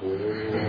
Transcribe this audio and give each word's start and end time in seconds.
Так, 0.00 0.65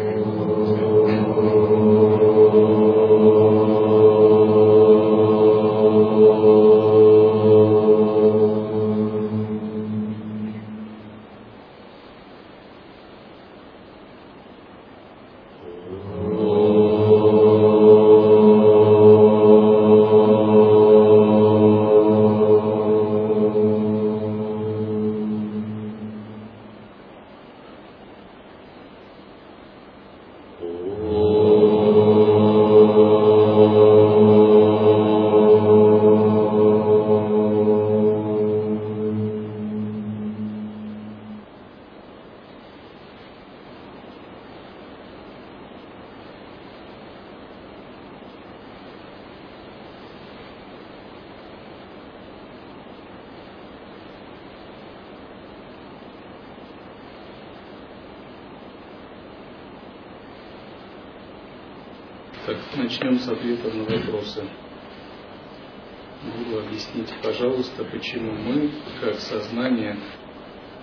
почему 68.07 68.31
мы, 68.31 68.71
как 69.01 69.15
сознание, 69.15 69.97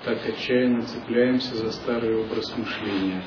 так 0.05 0.19
отчаянно 0.29 0.83
цепляемся 0.83 1.55
за 1.55 1.73
старый 1.73 2.17
образ 2.21 2.55
мышления, 2.55 3.23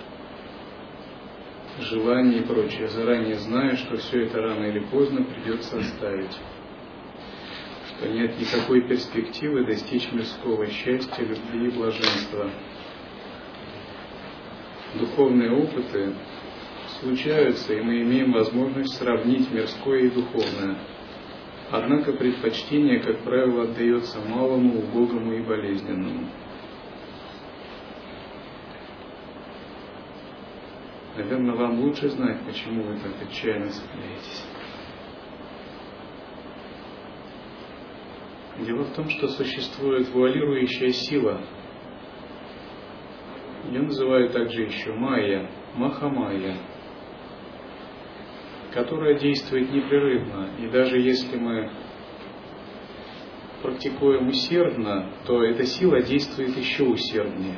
желания 1.79 2.39
и 2.39 2.43
прочее, 2.43 2.89
заранее 2.89 3.35
зная, 3.35 3.75
что 3.75 3.97
все 3.97 4.25
это 4.25 4.39
рано 4.39 4.65
или 4.65 4.81
поздно 4.91 5.23
придется 5.23 5.79
оставить, 5.79 6.37
что 7.87 8.07
нет 8.07 8.39
никакой 8.39 8.87
перспективы 8.87 9.65
достичь 9.65 10.11
мирского 10.11 10.67
счастья, 10.67 11.23
любви 11.23 11.67
и 11.67 11.71
блаженства. 11.71 12.51
Духовные 14.99 15.51
опыты 15.51 16.13
случаются, 16.99 17.73
и 17.73 17.81
мы 17.81 18.03
имеем 18.03 18.31
возможность 18.31 18.95
сравнить 18.95 19.49
мирское 19.51 20.01
и 20.01 20.09
духовное. 20.09 20.77
Однако 21.69 22.13
предпочтение, 22.13 22.99
как 22.99 23.23
правило, 23.23 23.63
отдается 23.63 24.19
малому, 24.21 24.79
убогому 24.79 25.33
и 25.33 25.41
болезненному. 25.41 26.29
Наверное, 31.17 31.55
вам 31.55 31.79
лучше 31.81 32.09
знать, 32.09 32.45
почему 32.45 32.83
вы 32.83 32.97
так 32.99 33.11
отчаянно 33.27 33.69
цепляетесь. 33.69 34.45
Дело 38.65 38.83
в 38.83 38.95
том, 38.95 39.09
что 39.09 39.27
существует 39.27 40.07
вуалирующая 40.09 40.91
сила. 40.91 41.41
Ее 43.65 43.81
называют 43.81 44.31
также 44.31 44.63
еще 44.63 44.93
майя, 44.93 45.51
махамайя 45.75 46.57
которая 48.77 49.17
действует 49.17 49.71
непрерывно. 49.71 50.51
И 50.59 50.67
даже 50.67 50.99
если 50.99 51.35
мы 51.35 51.71
практикуем 53.63 54.27
усердно, 54.27 55.13
то 55.25 55.43
эта 55.43 55.65
сила 55.65 56.03
действует 56.03 56.55
еще 56.55 56.83
усерднее. 56.83 57.57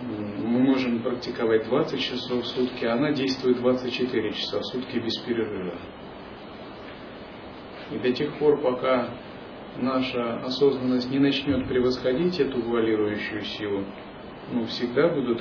Мы 0.00 0.58
можем 0.58 1.00
практиковать 1.00 1.68
20 1.68 2.00
часов 2.00 2.42
в 2.42 2.46
сутки, 2.48 2.84
а 2.86 2.94
она 2.94 3.12
действует 3.12 3.58
24 3.58 4.32
часа 4.32 4.58
в 4.58 4.64
сутки 4.64 4.98
без 4.98 5.16
перерыва. 5.18 5.78
И 7.92 7.98
до 7.98 8.12
тех 8.12 8.36
пор, 8.40 8.60
пока 8.60 9.10
наша 9.76 10.38
осознанность 10.40 11.08
не 11.08 11.20
начнет 11.20 11.68
превосходить 11.68 12.40
эту 12.40 12.60
вуалирующую 12.62 13.44
силу, 13.44 13.84
ну, 14.50 14.64
всегда 14.64 15.06
будут 15.06 15.40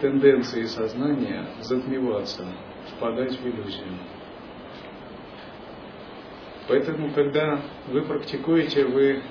тенденции 0.00 0.62
сознания 0.62 1.48
затмеваться, 1.60 2.46
впадать 2.90 3.38
в 3.38 3.46
иллюзию. 3.46 3.98
Поэтому, 6.68 7.12
когда 7.12 7.60
вы 7.88 8.02
практикуете, 8.02 8.84
вы 8.86 9.22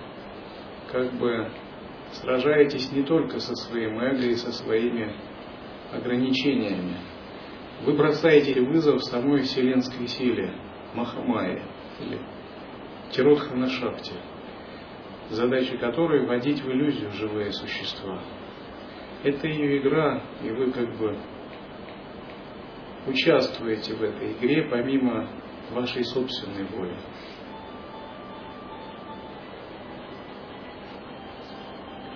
как 0.92 1.14
бы 1.14 1.50
сражаетесь 2.14 2.92
не 2.92 3.04
только 3.04 3.40
со 3.40 3.56
своим 3.56 4.00
эго 4.00 4.26
и 4.26 4.36
со 4.36 4.52
своими 4.52 5.14
ограничениями. 5.92 6.98
Вы 7.86 7.94
бросаете 7.94 8.62
вызов 8.62 9.04
самой 9.06 9.42
вселенской 9.42 10.08
силе, 10.08 10.54
Махамайи, 10.94 11.64
или 12.00 12.20
Тиротхана 13.12 13.68
Шакти, 13.68 14.14
задача 15.30 15.78
которой 15.78 16.26
вводить 16.26 16.62
в 16.62 16.70
иллюзию 16.70 17.12
живые 17.14 17.52
существа. 17.54 18.20
Это 19.24 19.48
ее 19.48 19.80
игра, 19.80 20.22
и 20.44 20.50
вы 20.50 20.72
как 20.72 20.96
бы 20.98 21.16
участвуете 23.08 23.96
в 23.96 24.04
этой 24.04 24.34
игре 24.34 24.68
помимо 24.70 25.30
вашей 25.72 26.04
собственной 26.04 26.66
воли. 26.66 26.98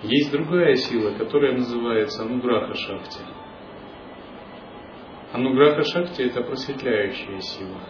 Есть 0.02 0.30
другая 0.30 0.74
сила, 0.74 1.16
которая 1.18 1.54
называется 1.54 2.22
Ануграха 2.22 2.74
Шакти. 2.74 3.20
Ануграха 5.32 5.82
Шакти– 5.82 6.22
это 6.22 6.42
просветляющая 6.42 7.40
сила. 7.40 7.80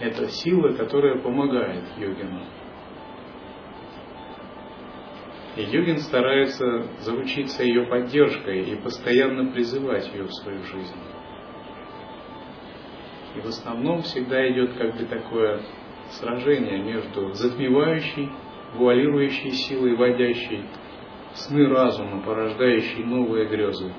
Это 0.00 0.28
сила, 0.28 0.72
которая 0.72 1.20
помогает 1.20 1.84
йогину. 1.98 2.46
И 5.56 5.62
йогин 5.62 5.98
старается 5.98 6.86
заручиться 7.00 7.62
ее 7.62 7.86
поддержкой 7.86 8.70
и 8.70 8.76
постоянно 8.76 9.52
призывать 9.52 10.12
ее 10.12 10.24
в 10.24 10.32
свою 10.32 10.62
жизнь. 10.64 10.96
И 13.34 13.40
в 13.40 13.46
основном 13.46 14.02
всегда 14.02 14.48
идет 14.50 14.74
как 14.74 14.96
бы 14.96 15.04
такое 15.04 15.62
сражение 16.10 16.82
между 16.82 17.32
затмевающей, 17.32 18.30
вуалирующей 18.74 19.50
силой, 19.52 19.96
водящей 19.96 20.64
сны 21.34 21.68
разума, 21.68 22.22
порождающей 22.22 23.04
новые 23.04 23.46
грезы, 23.46 23.92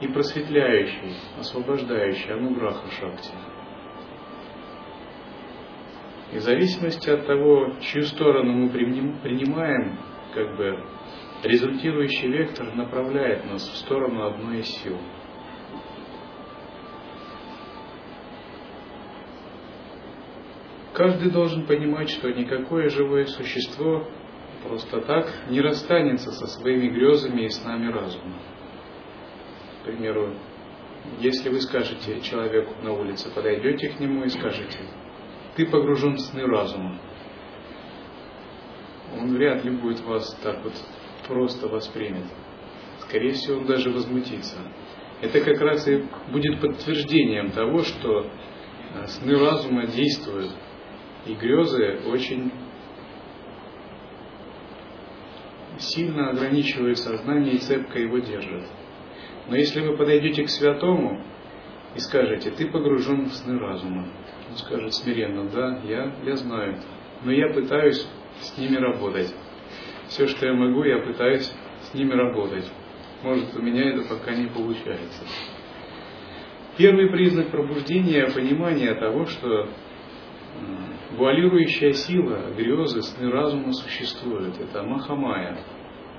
и 0.00 0.08
просветляющей, 0.08 1.14
освобождающей 1.38 2.32
ануграха 2.32 2.90
шакти. 2.90 3.30
И 6.32 6.38
в 6.38 6.40
зависимости 6.40 7.08
от 7.08 7.26
того, 7.26 7.76
чью 7.80 8.02
сторону 8.02 8.52
мы 8.52 8.68
принимаем, 8.70 9.98
как 10.34 10.56
бы 10.56 10.84
результирующий 11.44 12.28
вектор 12.28 12.74
направляет 12.74 13.44
нас 13.46 13.62
в 13.62 13.76
сторону 13.76 14.26
одной 14.26 14.60
из 14.60 14.68
сил– 14.82 14.98
Каждый 20.98 21.30
должен 21.30 21.64
понимать, 21.64 22.10
что 22.10 22.28
никакое 22.32 22.88
живое 22.88 23.26
существо 23.26 24.04
просто 24.64 25.00
так 25.02 25.32
не 25.48 25.60
расстанется 25.60 26.32
со 26.32 26.48
своими 26.48 26.88
грезами 26.88 27.42
и 27.42 27.50
снами 27.50 27.86
разума. 27.86 28.36
К 29.80 29.84
примеру, 29.84 30.34
если 31.20 31.50
вы 31.50 31.60
скажете 31.60 32.20
человеку 32.22 32.74
на 32.82 32.94
улице, 32.94 33.32
подойдете 33.32 33.90
к 33.90 34.00
нему 34.00 34.24
и 34.24 34.28
скажете, 34.28 34.80
ты 35.54 35.66
погружен 35.66 36.16
в 36.16 36.20
сны 36.20 36.44
разума, 36.44 36.98
он 39.16 39.36
вряд 39.36 39.64
ли 39.64 39.70
будет 39.70 40.00
вас 40.00 40.34
так 40.42 40.64
вот 40.64 40.74
просто 41.28 41.68
воспримет. 41.68 42.24
Скорее 43.02 43.34
всего, 43.34 43.58
он 43.58 43.66
даже 43.66 43.90
возмутится. 43.90 44.56
Это 45.20 45.42
как 45.42 45.60
раз 45.60 45.86
и 45.86 46.02
будет 46.32 46.60
подтверждением 46.60 47.52
того, 47.52 47.84
что 47.84 48.26
э, 48.26 49.06
сны 49.06 49.38
разума 49.38 49.86
действуют 49.86 50.50
и 51.26 51.34
грезы 51.34 52.00
очень 52.06 52.52
сильно 55.78 56.30
ограничивают 56.30 56.98
сознание 56.98 57.54
и 57.54 57.58
цепко 57.58 57.98
его 57.98 58.18
держат. 58.18 58.64
Но 59.48 59.56
если 59.56 59.80
вы 59.80 59.96
подойдете 59.96 60.44
к 60.44 60.50
святому 60.50 61.24
и 61.94 62.00
скажете, 62.00 62.50
ты 62.50 62.68
погружен 62.70 63.26
в 63.26 63.34
сны 63.34 63.58
разума, 63.58 64.08
он 64.50 64.56
скажет 64.56 64.94
смиренно, 64.94 65.48
да, 65.48 65.80
я, 65.84 66.14
я 66.24 66.36
знаю 66.36 66.82
но 67.24 67.32
я 67.32 67.48
пытаюсь 67.48 68.06
с 68.40 68.58
ними 68.58 68.76
работать. 68.76 69.34
Все, 70.08 70.26
что 70.26 70.46
я 70.46 70.54
могу, 70.54 70.84
я 70.84 70.98
пытаюсь 70.98 71.52
с 71.82 71.94
ними 71.94 72.12
работать. 72.12 72.70
Может, 73.22 73.54
у 73.56 73.62
меня 73.62 73.90
это 73.90 74.08
пока 74.08 74.34
не 74.34 74.46
получается. 74.46 75.24
Первый 76.76 77.10
признак 77.10 77.50
пробуждения– 77.50 78.30
понимание 78.34 78.94
того, 78.94 79.26
что 79.26 79.68
вуалирующая 81.16 81.92
сила, 81.92 82.52
грезы, 82.56 83.02
сны 83.02 83.30
разума 83.30 83.72
существуют. 83.72 84.58
Это 84.60 84.82
Махамая. 84.82 85.58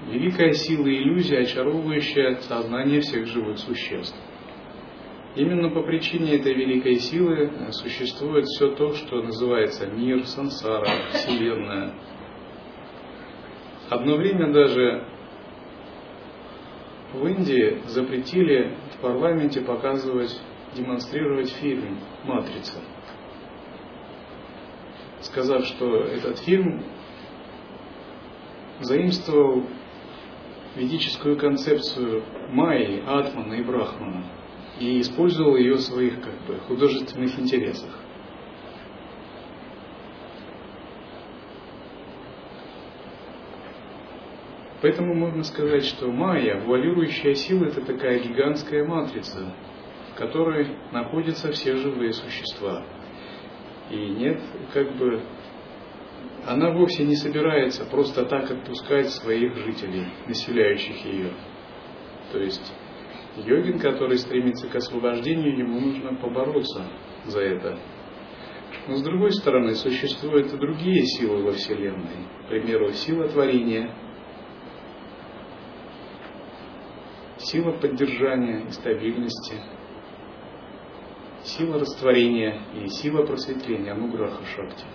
Великая 0.07 0.53
сила 0.53 0.87
иллюзия, 0.87 1.39
очаровывающая 1.39 2.35
сознание 2.41 3.01
всех 3.01 3.25
живых 3.27 3.59
существ. 3.59 4.15
Именно 5.35 5.69
по 5.69 5.83
причине 5.83 6.35
этой 6.35 6.53
великой 6.53 6.95
силы 6.95 7.51
существует 7.71 8.45
все 8.45 8.71
то, 8.75 8.93
что 8.93 9.21
называется 9.21 9.87
мир, 9.87 10.25
сансара, 10.25 10.87
вселенная. 11.11 11.93
Одно 13.89 14.17
время 14.17 14.51
даже 14.51 15.05
в 17.13 17.25
Индии 17.25 17.81
запретили 17.87 18.75
в 18.93 19.01
парламенте 19.01 19.61
показывать, 19.61 20.31
демонстрировать 20.75 21.51
фильм 21.53 21.97
«Матрица», 22.23 22.79
сказав, 25.29 25.65
что 25.65 26.03
этот 26.03 26.39
фильм 26.39 26.83
заимствовал 28.79 29.63
ведическую 30.75 31.37
концепцию 31.37 32.23
Майи, 32.51 33.03
Атмана 33.05 33.53
и 33.53 33.63
Брахмана 33.63 34.23
и 34.79 35.01
использовал 35.01 35.55
ее 35.57 35.75
в 35.75 35.81
своих 35.81 36.21
как 36.21 36.33
бы, 36.47 36.55
художественных 36.67 37.37
интересах. 37.37 37.89
Поэтому 44.81 45.13
можно 45.13 45.43
сказать, 45.43 45.83
что 45.83 46.09
майя, 46.09 46.61
вуалирующая 46.61 47.33
сила, 47.33 47.65
это 47.65 47.81
такая 47.81 48.19
гигантская 48.19 48.85
матрица, 48.85 49.53
в 50.13 50.17
которой 50.17 50.77
находятся 50.93 51.51
все 51.51 51.75
живые 51.75 52.13
существа. 52.13 52.85
И 53.89 53.95
нет, 53.95 54.41
как 54.73 54.95
бы, 54.97 55.21
она 56.45 56.71
вовсе 56.71 57.03
не 57.05 57.15
собирается 57.15 57.85
просто 57.85 58.25
так 58.25 58.49
отпускать 58.51 59.09
своих 59.09 59.55
жителей, 59.55 60.05
населяющих 60.27 61.05
ее. 61.05 61.31
То 62.31 62.39
есть 62.39 62.73
йогин, 63.37 63.79
который 63.79 64.17
стремится 64.17 64.67
к 64.67 64.75
освобождению, 64.75 65.57
ему 65.57 65.79
нужно 65.79 66.15
побороться 66.15 66.85
за 67.25 67.41
это. 67.41 67.79
Но 68.87 68.95
с 68.95 69.03
другой 69.03 69.31
стороны, 69.31 69.73
существуют 69.75 70.53
и 70.53 70.57
другие 70.57 71.05
силы 71.05 71.43
во 71.43 71.51
Вселенной. 71.51 72.27
К 72.45 72.49
примеру, 72.49 72.91
сила 72.93 73.27
творения– 73.27 73.93
сила 77.39 77.71
поддержания 77.71 78.65
и 78.67 78.71
стабильности, 78.71 79.55
сила 81.57 81.79
растворения 81.79 82.61
и 82.75 82.87
сила 82.89 83.25
просветления, 83.25 83.93
ануграха 83.93 84.43
шакти. 84.45 84.85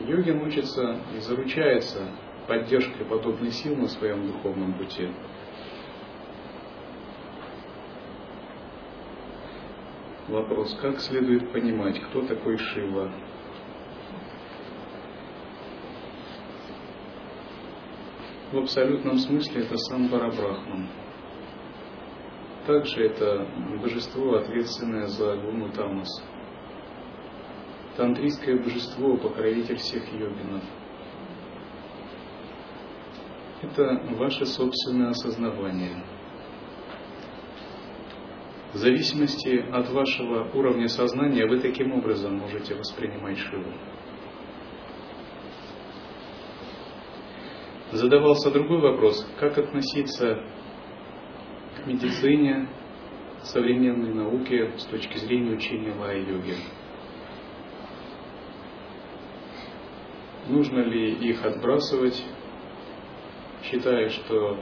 Йогин 0.00 0.42
учится 0.42 0.98
и 1.16 1.20
заручается 1.20 2.08
поддержкой 2.46 3.04
подобных 3.04 3.52
сил 3.52 3.76
на 3.76 3.86
своем 3.88 4.26
духовном 4.26 4.74
пути. 4.74 5.08
Вопрос, 10.28 10.78
как 10.80 11.00
следует 11.00 11.52
понимать, 11.52 12.00
кто 12.00 12.22
такой 12.22 12.56
Шива? 12.56 13.12
В 18.52 18.58
абсолютном 18.58 19.18
смысле 19.18 19.64
это 19.64 19.76
сам 19.76 20.08
Барабрахман. 20.08 20.88
Также 22.70 23.06
это 23.06 23.48
божество, 23.80 24.36
ответственное 24.36 25.08
за 25.08 25.34
гуну 25.38 25.72
Тамас. 25.72 26.08
Тантрийское 27.96 28.62
божество, 28.62 29.16
покровитель 29.16 29.74
всех 29.74 30.04
йогинов. 30.12 30.62
Это 33.62 34.00
ваше 34.16 34.46
собственное 34.46 35.08
осознавание. 35.08 36.04
В 38.72 38.76
зависимости 38.76 39.66
от 39.72 39.90
вашего 39.90 40.48
уровня 40.54 40.86
сознания 40.86 41.48
вы 41.48 41.58
таким 41.58 41.90
образом 41.90 42.36
можете 42.36 42.76
воспринимать 42.76 43.38
Шиву. 43.38 43.72
Задавался 47.90 48.52
другой 48.52 48.80
вопрос, 48.80 49.28
как 49.40 49.58
относиться 49.58 50.44
медицине, 51.86 52.68
современной 53.42 54.12
науке 54.12 54.72
с 54.76 54.84
точки 54.84 55.16
зрения 55.18 55.52
учения 55.52 55.94
лая-йоги. 55.94 56.54
Нужно 60.48 60.80
ли 60.80 61.12
их 61.12 61.44
отбрасывать, 61.44 62.24
считая, 63.62 64.08
что 64.08 64.58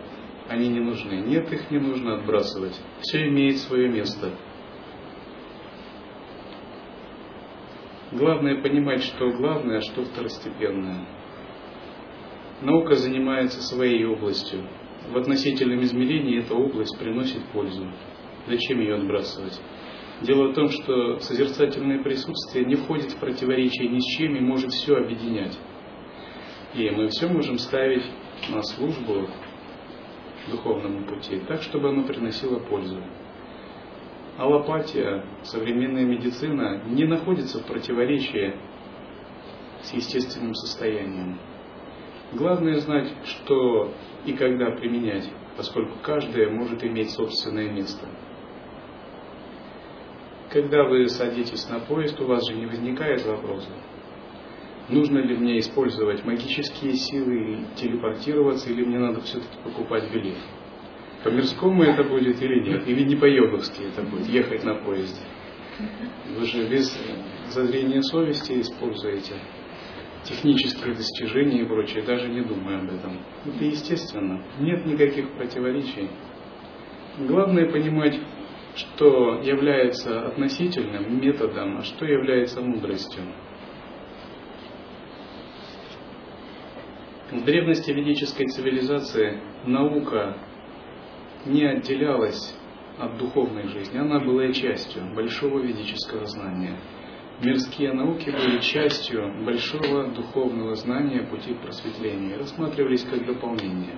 они 0.48 0.68
не 0.68 0.80
нужны? 0.80 1.14
Нет, 1.20 1.52
их 1.52 1.70
не 1.70 1.78
нужно 1.78 2.16
отбрасывать. 2.16 2.78
Все 3.00 3.28
имеет 3.28 3.58
свое 3.58 3.88
место. 3.88 4.32
Главное 8.12 8.62
понимать, 8.62 9.02
что 9.02 9.30
главное, 9.32 9.78
а 9.78 9.82
что 9.82 10.04
второстепенное. 10.04 11.06
Наука 12.62 12.94
занимается 12.94 13.60
своей 13.62 14.04
областью, 14.04 14.66
в 15.12 15.16
относительном 15.16 15.82
измерении 15.82 16.40
эта 16.40 16.54
область 16.54 16.98
приносит 16.98 17.42
пользу. 17.52 17.90
Зачем 18.46 18.80
ее 18.80 18.96
отбрасывать? 18.96 19.60
Дело 20.22 20.48
в 20.48 20.54
том, 20.54 20.68
что 20.68 21.20
созерцательное 21.20 22.02
присутствие 22.02 22.64
не 22.64 22.74
входит 22.74 23.12
в 23.12 23.18
противоречие 23.18 23.88
ни 23.88 24.00
с 24.00 24.16
чем 24.16 24.36
и 24.36 24.40
может 24.40 24.72
все 24.72 24.96
объединять. 24.96 25.56
И 26.74 26.90
мы 26.90 27.08
все 27.08 27.28
можем 27.28 27.58
ставить 27.58 28.04
на 28.50 28.62
службу 28.62 29.28
духовному 30.50 31.06
пути, 31.06 31.40
так, 31.46 31.62
чтобы 31.62 31.90
оно 31.90 32.04
приносило 32.04 32.58
пользу. 32.58 33.02
Аллопатия, 34.36 35.24
современная 35.42 36.04
медицина 36.04 36.82
не 36.86 37.04
находится 37.04 37.60
в 37.60 37.66
противоречии 37.66 38.54
с 39.82 39.92
естественным 39.92 40.54
состоянием. 40.54 41.38
Главное 42.32 42.78
знать, 42.80 43.10
что 43.24 43.92
и 44.26 44.34
когда 44.34 44.70
применять, 44.70 45.30
поскольку 45.56 45.98
каждое 46.02 46.50
может 46.50 46.84
иметь 46.84 47.10
собственное 47.10 47.70
место. 47.70 48.06
Когда 50.50 50.84
вы 50.84 51.08
садитесь 51.08 51.68
на 51.70 51.80
поезд, 51.80 52.20
у 52.20 52.26
вас 52.26 52.46
же 52.46 52.54
не 52.54 52.66
возникает 52.66 53.24
вопроса, 53.24 53.70
нужно 54.90 55.18
ли 55.18 55.36
мне 55.36 55.58
использовать 55.58 56.24
магические 56.24 56.94
силы 56.94 57.64
телепортироваться, 57.76 58.70
или 58.70 58.84
мне 58.84 58.98
надо 58.98 59.20
все-таки 59.22 59.56
покупать 59.64 60.12
билет. 60.12 60.38
По 61.24 61.28
мирскому 61.28 61.82
это 61.82 62.04
будет 62.04 62.42
или 62.42 62.60
нет, 62.60 62.86
или 62.86 63.04
не 63.04 63.16
по-йоговски 63.16 63.82
это 63.82 64.02
будет, 64.02 64.26
ехать 64.28 64.64
на 64.64 64.74
поезде. 64.74 65.22
Вы 66.36 66.44
же 66.44 66.68
без 66.68 66.94
зазрения 67.48 68.02
совести 68.02 68.60
используете 68.60 69.34
технических 70.28 70.96
достижений 70.96 71.60
и 71.60 71.64
прочее, 71.64 72.02
даже 72.02 72.28
не 72.28 72.42
думая 72.42 72.78
об 72.78 72.84
этом. 72.84 73.18
Это 73.46 73.64
естественно, 73.64 74.42
нет 74.60 74.84
никаких 74.84 75.30
противоречий. 75.32 76.08
Главное 77.18 77.70
понимать, 77.70 78.18
что 78.76 79.40
является 79.42 80.26
относительным 80.26 81.20
методом, 81.20 81.78
а 81.78 81.82
что 81.82 82.04
является 82.04 82.60
мудростью. 82.60 83.24
В 87.30 87.44
древности 87.44 87.90
ведической 87.90 88.46
цивилизации 88.46 89.40
наука 89.66 90.36
не 91.44 91.64
отделялась 91.64 92.54
от 92.98 93.18
духовной 93.18 93.68
жизни, 93.68 93.98
она 93.98 94.18
была 94.18 94.52
частью 94.52 95.14
большого 95.14 95.60
ведического 95.60 96.26
знания– 96.26 96.76
мирские 97.42 97.92
науки 97.92 98.30
были 98.30 98.58
частью 98.60 99.44
большого 99.44 100.08
духовного 100.08 100.74
знания 100.74 101.22
пути 101.22 101.54
просветления 101.54 102.34
и 102.34 102.38
рассматривались 102.38 103.04
как 103.04 103.24
дополнение. 103.24 103.96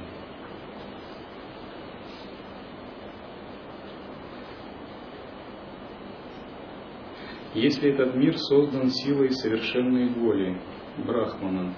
Если 7.54 7.90
этот 7.90 8.14
мир 8.14 8.36
создан 8.38 8.90
силой 8.90 9.30
совершенной 9.32 10.08
воли, 10.08 10.56
Брахмана, 10.98 11.74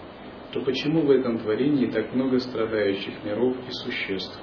то 0.52 0.60
почему 0.60 1.02
в 1.02 1.10
этом 1.10 1.38
творении 1.38 1.86
так 1.86 2.12
много 2.12 2.38
страдающих 2.40 3.24
миров 3.24 3.56
и 3.66 3.70
существ? 3.70 4.38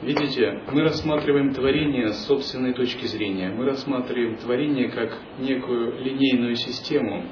Видите, 0.00 0.62
мы 0.70 0.82
рассматриваем 0.82 1.52
творение 1.52 2.12
с 2.12 2.26
собственной 2.26 2.72
точки 2.72 3.04
зрения. 3.06 3.50
Мы 3.50 3.64
рассматриваем 3.64 4.36
творение 4.36 4.90
как 4.90 5.18
некую 5.40 5.98
линейную 6.00 6.54
систему, 6.54 7.24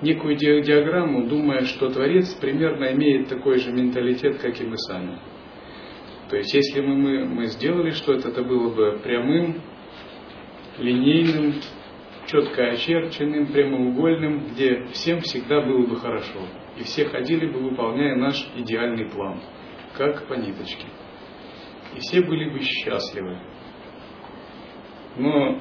некую 0.00 0.36
диаграмму, 0.36 1.26
думая, 1.26 1.64
что 1.64 1.90
Творец 1.90 2.34
примерно 2.34 2.92
имеет 2.92 3.28
такой 3.28 3.58
же 3.58 3.72
менталитет, 3.72 4.38
как 4.38 4.60
и 4.60 4.64
мы 4.64 4.78
сами. 4.78 5.18
То 6.30 6.36
есть, 6.36 6.54
если 6.54 6.80
мы, 6.80 6.96
мы, 6.96 7.24
мы 7.24 7.46
сделали 7.46 7.90
что-то, 7.90 8.28
это 8.28 8.44
было 8.44 8.72
бы 8.72 9.00
прямым, 9.02 9.60
линейным, 10.78 11.54
четко 12.26 12.70
очерченным, 12.70 13.48
прямоугольным, 13.48 14.52
где 14.52 14.84
всем 14.92 15.20
всегда 15.22 15.60
было 15.60 15.84
бы 15.84 15.96
хорошо. 15.96 16.46
И 16.78 16.84
все 16.84 17.06
ходили 17.06 17.46
бы, 17.46 17.58
выполняя 17.58 18.14
наш 18.14 18.36
идеальный 18.56 19.10
план, 19.10 19.40
как 19.96 20.28
по 20.28 20.34
ниточке. 20.34 20.86
И 21.96 22.00
все 22.00 22.22
были 22.22 22.50
бы 22.50 22.60
счастливы. 22.60 23.38
Но 25.16 25.58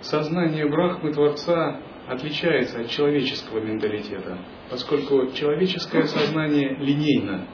сознание 0.00 0.66
Брахмы 0.68 1.12
Творца 1.12 1.80
отличается 2.08 2.80
от 2.80 2.90
человеческого 2.90 3.60
менталитета, 3.60 4.38
поскольку 4.70 5.30
человеческое 5.32 6.04
сознание 6.04 6.76
линейно. 6.76 7.46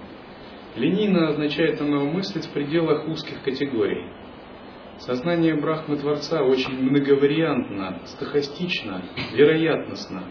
Линейно 0.75 1.29
означает 1.29 1.81
оно 1.81 2.07
мыслить 2.07 2.47
в 2.47 2.53
пределах 2.53 3.07
узких 3.09 3.43
категорий. 3.43 4.11
Сознание 4.99 5.55
Брахмы 5.55 5.97
Творца 5.97 6.43
очень 6.43 6.83
многовариантно, 6.83 8.01
стахастично, 8.07 9.03
вероятностно. 9.33 10.25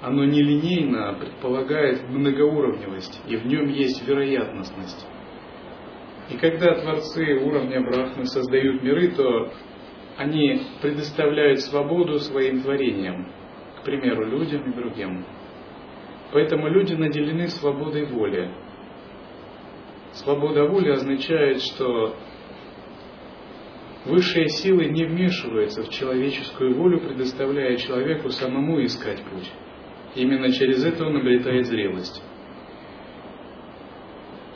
Оно 0.00 0.24
нелинейно, 0.24 1.10
а 1.10 1.12
предполагает 1.14 2.08
многоуровневость, 2.08 3.20
и 3.28 3.36
в 3.36 3.46
нем 3.46 3.68
есть 3.68 4.06
вероятностность. 4.06 5.06
И 6.30 6.36
когда 6.36 6.80
творцы 6.80 7.34
уровня 7.34 7.80
Брахмы 7.80 8.26
создают 8.26 8.82
миры, 8.82 9.10
то 9.10 9.52
они 10.16 10.62
предоставляют 10.80 11.60
свободу 11.60 12.18
своим 12.18 12.62
творениям, 12.62 13.30
к 13.80 13.84
примеру, 13.84 14.26
людям 14.26 14.70
и 14.70 14.74
другим. 14.74 15.24
Поэтому 16.32 16.68
люди 16.68 16.94
наделены 16.94 17.48
свободой 17.48 18.06
воли. 18.06 18.50
Свобода 20.12 20.64
воли 20.64 20.90
означает, 20.90 21.60
что 21.62 22.14
Высшие 24.04 24.48
силы 24.48 24.86
не 24.86 25.04
вмешиваются 25.04 25.82
в 25.82 25.88
человеческую 25.90 26.74
волю, 26.74 27.00
предоставляя 27.00 27.76
человеку 27.76 28.30
самому 28.30 28.84
искать 28.84 29.22
путь. 29.22 29.48
Именно 30.16 30.50
через 30.50 30.84
это 30.84 31.06
он 31.06 31.18
обретает 31.18 31.66
зрелость. 31.66 32.20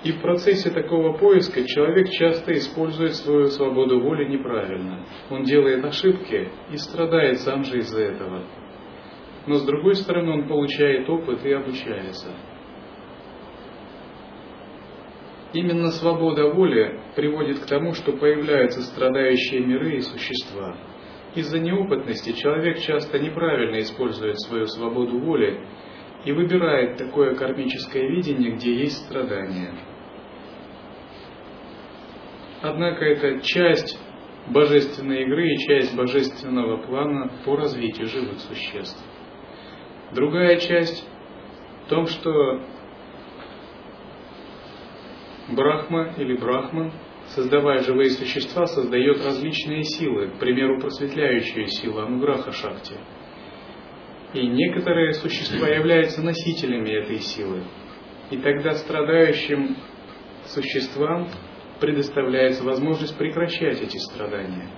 И 0.07 0.13
в 0.13 0.23
процессе 0.23 0.71
такого 0.71 1.15
поиска 1.19 1.67
человек 1.67 2.11
часто 2.11 2.53
использует 2.53 3.17
свою 3.17 3.49
свободу 3.49 3.99
воли 3.99 4.25
неправильно. 4.29 5.05
Он 5.31 5.43
делает 5.43 5.85
ошибки 5.85 6.49
и 6.71 6.77
страдает 6.77 7.41
сам 7.41 7.65
же 7.65 7.79
из-за 7.79 8.03
этого. 8.03 8.45
Но 9.49 9.57
с 9.57 9.67
другой 9.67 9.97
стороны 9.97 10.31
он 10.31 10.47
получает 10.47 11.11
опыт 11.11 11.45
и 11.45 11.51
обучается. 11.51 12.29
Именно 15.53 15.91
свобода 15.91 16.51
воли 16.51 17.01
приводит 17.17 17.59
к 17.59 17.67
тому, 17.67 17.93
что 17.95 18.13
появляются 18.13 18.83
страдающие 18.83 19.59
миры 19.59 19.97
и 19.97 20.03
существа. 20.03 20.77
Из-за 21.35 21.59
неопытности 21.59 22.31
человек 22.31 22.79
часто 22.79 23.19
неправильно 23.19 23.81
использует 23.81 24.39
свою 24.39 24.67
свободу 24.67 25.19
воли 25.19 25.67
и 26.25 26.31
выбирает 26.31 26.97
такое 26.97 27.35
кармическое 27.35 28.09
видение, 28.09 28.53
где 28.53 28.73
есть 28.73 29.05
страдания. 29.05 29.96
Однако 32.63 33.05
это 33.05 33.41
часть 33.41 33.99
божественной 34.49 35.23
игры 35.23 35.53
и 35.53 35.59
часть 35.59 35.97
божественного 35.97 36.79
плана 36.87 37.31
по 37.45 37.57
развитию 37.57 38.07
живых 38.07 38.41
существ. 38.41 39.05
Другая 40.13 40.57
часть 40.57 41.07
в 41.85 41.89
том, 41.89 42.07
что 42.07 42.63
Брахма 45.49 46.15
или 46.17 46.37
Брахман, 46.37 46.93
создавая 47.29 47.83
живые 47.83 48.11
существа, 48.11 48.67
создает 48.67 49.25
различные 49.25 49.83
силы, 49.85 50.29
к 50.29 50.39
примеру, 50.39 50.81
просветляющую 50.81 51.67
силу 51.67 52.01
Ануграха 52.01 52.53
Шакти. 52.53 52.95
И 54.35 54.47
некоторые 54.47 55.13
существа 55.15 55.69
являются 55.69 56.23
носителями 56.23 56.91
этой 56.91 57.19
силы. 57.19 57.63
И 58.31 58.39
тогда 58.39 58.73
страдающим 58.73 59.77
существам 60.47 61.29
предоставляется 61.81 62.65
возможность 62.65 63.17
прекращать 63.17 63.81
эти 63.83 63.97
страдания. 63.99 64.69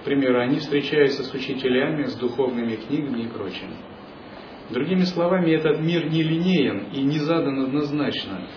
К 0.00 0.04
примеру, 0.04 0.40
они 0.40 0.58
встречаются 0.58 1.22
с 1.22 1.32
учителями, 1.32 2.04
с 2.04 2.14
духовными 2.16 2.76
книгами 2.76 3.22
и 3.22 3.28
прочим. 3.28 3.76
Другими 4.70 5.04
словами, 5.04 5.52
этот 5.52 5.80
мир 5.80 6.08
не 6.08 6.22
линеен 6.22 6.88
и 6.92 7.02
не 7.02 7.18
задан 7.18 7.60
однозначно 7.60 8.48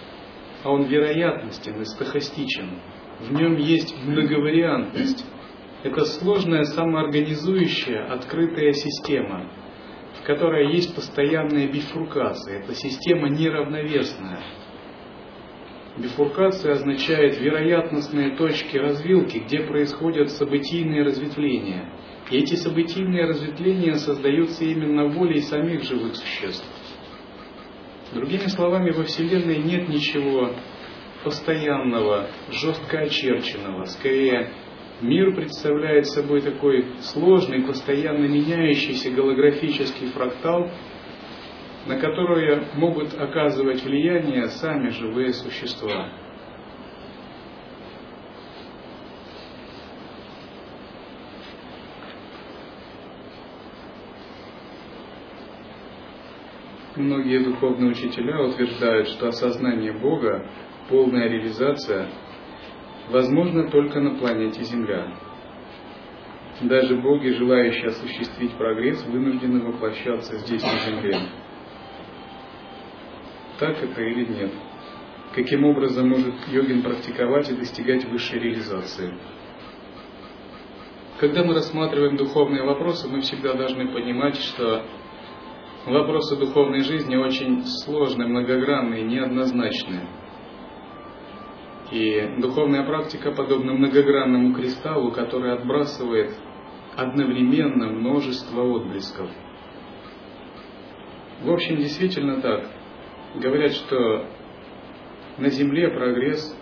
а 0.65 0.71
он 0.71 0.85
вероятностен 0.85 1.79
и 1.79 1.85
стахастичен. 1.85 2.81
В 3.19 3.31
нем 3.31 3.55
есть 3.57 3.95
многовариантность. 4.03 5.23
Это 5.83 6.03
сложная 6.05 6.63
самоорганизующая 6.63 8.11
открытая 8.11 8.73
система, 8.73 9.47
в 10.19 10.25
которой 10.25 10.73
есть 10.73 10.95
постоянная 10.95 11.71
бифуркация. 11.71 12.63
Эта 12.63 12.73
система 12.73 13.29
неравновесная. 13.29 14.39
Бифуркация 15.97 16.73
означает 16.73 17.39
вероятностные 17.39 18.35
точки 18.35 18.75
развилки, 18.75 19.37
где 19.37 19.61
происходят 19.61 20.29
событийные 20.29 21.03
разветвления. 21.03 21.89
И 22.29 22.37
эти 22.37 22.55
событийные 22.55 23.25
разветвления 23.25 23.93
создаются 23.93 24.65
именно 24.65 25.07
волей 25.07 25.41
самих 25.41 25.83
живых 25.83 26.15
существ. 26.15 26.65
Другими 28.13 28.47
словами, 28.47 28.91
во 28.91 29.03
Вселенной 29.03 29.57
нет 29.57 29.87
ничего 29.87 30.51
постоянного, 31.23 32.27
жестко 32.49 32.99
очерченного. 32.99 33.85
Скорее, 33.85 34.51
мир 35.01 35.33
представляет 35.33 36.07
собой 36.07 36.41
такой 36.41 36.85
сложный, 37.01 37.65
постоянно 37.65 38.25
меняющийся 38.25 39.11
голографический 39.11 40.07
фрактал, 40.07 40.69
на 41.85 41.99
который 41.99 42.65
могут 42.75 43.13
оказывать 43.13 43.83
влияние 43.83 44.47
сами 44.47 44.89
живые 44.89 45.33
существа. 45.33 46.09
Многие 56.95 57.43
духовные 57.43 57.91
учителя 57.91 58.41
утверждают, 58.41 59.09
что 59.09 59.27
осознание 59.27 59.91
Бога, 59.99 60.49
полная 60.89 61.27
реализация, 61.27 62.07
возможно 63.09 63.69
только 63.69 63.99
на 63.99 64.17
планете 64.17 64.63
Земля. 64.63 65.13
Даже 66.61 66.95
боги, 66.95 67.27
желающие 67.27 67.87
осуществить 67.87 68.53
прогресс, 68.53 69.05
вынуждены 69.05 69.65
воплощаться 69.65 70.37
здесь, 70.37 70.63
на 70.63 70.79
Земле. 70.89 71.19
Так 73.59 73.81
это 73.81 74.01
или 74.01 74.25
нет? 74.25 74.51
Каким 75.33 75.65
образом 75.65 76.09
может 76.09 76.33
йогин 76.47 76.81
практиковать 76.81 77.49
и 77.49 77.55
достигать 77.55 78.05
высшей 78.05 78.39
реализации? 78.39 79.13
Когда 81.19 81.43
мы 81.43 81.53
рассматриваем 81.53 82.17
духовные 82.17 82.63
вопросы, 82.63 83.07
мы 83.07 83.21
всегда 83.21 83.53
должны 83.53 83.87
понимать, 83.87 84.35
что 84.37 84.83
Вопросы 85.85 86.35
духовной 86.35 86.81
жизни 86.81 87.15
очень 87.15 87.63
сложные, 87.63 88.27
многогранные, 88.27 89.03
неоднозначные. 89.03 90.07
И 91.91 92.41
духовная 92.41 92.83
практика 92.87 93.31
подобна 93.31 93.73
многогранному 93.73 94.55
кристаллу, 94.55 95.11
который 95.11 95.53
отбрасывает 95.53 96.35
одновременно 96.95 97.89
множество 97.89 98.63
отблесков. 98.63 99.29
В 101.43 101.51
общем, 101.51 101.77
действительно 101.77 102.41
так. 102.41 102.67
Говорят, 103.41 103.71
что 103.73 104.27
на 105.37 105.49
Земле 105.49 105.89
прогресс 105.89 106.55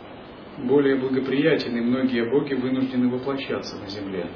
более 0.58 0.96
благоприятен, 0.96 1.76
и 1.78 1.82
многие 1.82 2.30
боги 2.30 2.54
вынуждены 2.54 3.10
воплощаться 3.10 3.78
на 3.78 3.88
Земле. 3.88 4.30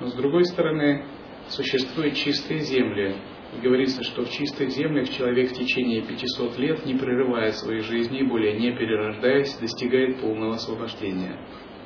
Но 0.00 0.08
с 0.08 0.14
другой 0.14 0.44
стороны, 0.44 1.04
существуют 1.48 2.14
чистые 2.14 2.60
земли, 2.60 3.16
говорится, 3.62 4.02
что 4.02 4.24
в 4.24 4.30
чистых 4.30 4.70
землях 4.70 5.08
человек 5.10 5.50
в 5.50 5.54
течение 5.54 6.02
500 6.02 6.58
лет, 6.58 6.86
не 6.86 6.94
прерывая 6.94 7.52
своей 7.52 7.80
жизни 7.80 8.20
и 8.20 8.26
более 8.26 8.58
не 8.58 8.72
перерождаясь, 8.72 9.56
достигает 9.58 10.20
полного 10.20 10.54
освобождения. 10.54 11.38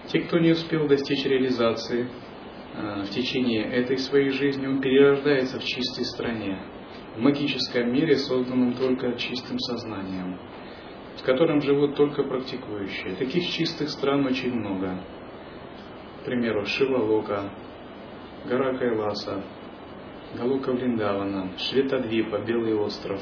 Те, 0.07 0.21
кто 0.21 0.39
не 0.39 0.53
успел 0.53 0.89
достичь 0.89 1.25
реализации 1.27 2.09
э, 2.75 3.03
в 3.03 3.11
течение 3.11 3.65
этой 3.65 3.99
своей 3.99 4.31
жизни, 4.31 4.67
он 4.67 4.81
перерождается 4.81 5.61
в 5.61 5.65
чистой 5.65 6.05
стране, 6.07 6.59
в 7.17 7.21
магическом 7.21 7.93
мире, 7.93 8.17
созданном 8.17 8.75
только 8.75 9.13
чистым 9.15 9.59
сознанием, 9.59 10.39
в 11.19 11.23
котором 11.25 11.61
живут 11.61 11.97
только 11.97 12.23
практикующие. 12.23 13.17
Таких 13.17 13.45
чистых 13.49 13.91
стран 13.91 14.27
очень 14.27 14.53
много. 14.53 15.03
К 16.21 16.25
примеру, 16.25 16.65
Шивалока, 16.67 17.51
гора 18.47 18.77
Кайласа, 18.77 19.43
Галука 20.35 20.73
Вриндавана, 20.73 21.57
Шветадвипа, 21.59 22.39
Белый 22.47 22.75
остров, 22.75 23.21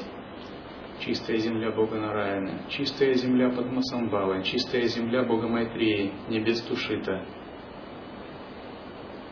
чистая 0.99 1.37
земля 1.37 1.71
Бога 1.71 1.97
Нараяна, 1.97 2.69
чистая 2.69 3.13
земля 3.13 3.49
Падмасамбава, 3.49 4.43
чистая 4.43 4.83
земля 4.83 5.23
Бога 5.23 5.47
Майтреи, 5.47 6.11
небес 6.27 6.61
Тушита, 6.63 7.25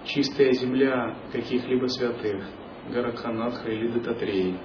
чистая 0.05 0.51
земля 0.53 1.17
каких-либо 1.31 1.87
святых, 1.87 2.45
Гаракханатха 2.91 3.69
или 3.69 3.87
Дататреи. 3.87 4.57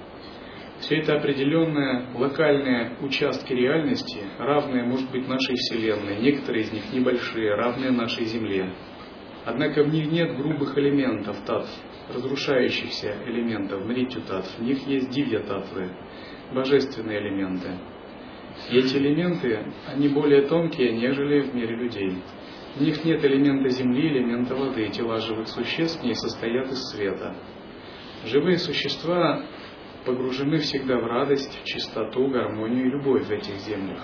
Все 0.79 0.97
это 0.97 1.15
определенные 1.15 2.07
локальные 2.15 2.97
участки 3.01 3.53
реальности, 3.53 4.19
равные, 4.39 4.83
может 4.83 5.11
быть, 5.11 5.27
нашей 5.27 5.55
Вселенной, 5.55 6.19
некоторые 6.21 6.63
из 6.63 6.71
них 6.71 6.91
небольшие, 6.91 7.53
равные 7.53 7.91
нашей 7.91 8.25
Земле. 8.25 8.73
Однако 9.45 9.83
в 9.83 9.93
них 9.93 10.11
нет 10.11 10.35
грубых 10.37 10.77
элементов, 10.77 11.37
татв, 11.45 11.69
разрушающихся 12.13 13.15
элементов, 13.25 13.85
мритю 13.85 14.21
татв. 14.21 14.57
В 14.57 14.63
них 14.63 14.85
есть 14.87 15.09
дивья 15.09 15.39
татвы, 15.39 15.91
божественные 16.53 17.19
элементы. 17.19 17.69
И 18.69 18.77
эти 18.77 18.97
элементы, 18.97 19.65
они 19.87 20.09
более 20.09 20.47
тонкие, 20.47 20.91
нежели 20.91 21.41
в 21.41 21.55
мире 21.55 21.75
людей. 21.75 22.21
В 22.75 22.81
них 22.81 23.03
нет 23.03 23.23
элемента 23.25 23.69
земли, 23.69 24.07
элемента 24.09 24.55
воды. 24.55 24.87
Тела 24.89 25.17
живых 25.19 25.47
существ 25.47 26.01
в 26.01 26.03
ней 26.03 26.15
состоят 26.15 26.71
из 26.71 26.81
света. 26.91 27.35
Живые 28.25 28.57
существа 28.57 29.43
погружены 30.05 30.59
всегда 30.59 30.97
в 30.97 31.05
радость, 31.07 31.59
в 31.61 31.65
чистоту, 31.65 32.27
гармонию 32.27 32.87
и 32.87 32.89
любовь 32.89 33.25
в 33.25 33.31
этих 33.31 33.55
землях. 33.57 34.03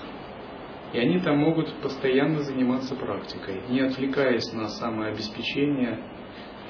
И 0.92 0.98
они 0.98 1.20
там 1.20 1.38
могут 1.38 1.72
постоянно 1.82 2.40
заниматься 2.40 2.94
практикой, 2.94 3.62
не 3.68 3.80
отвлекаясь 3.80 4.52
на 4.52 4.68
самообеспечение, 4.68 6.02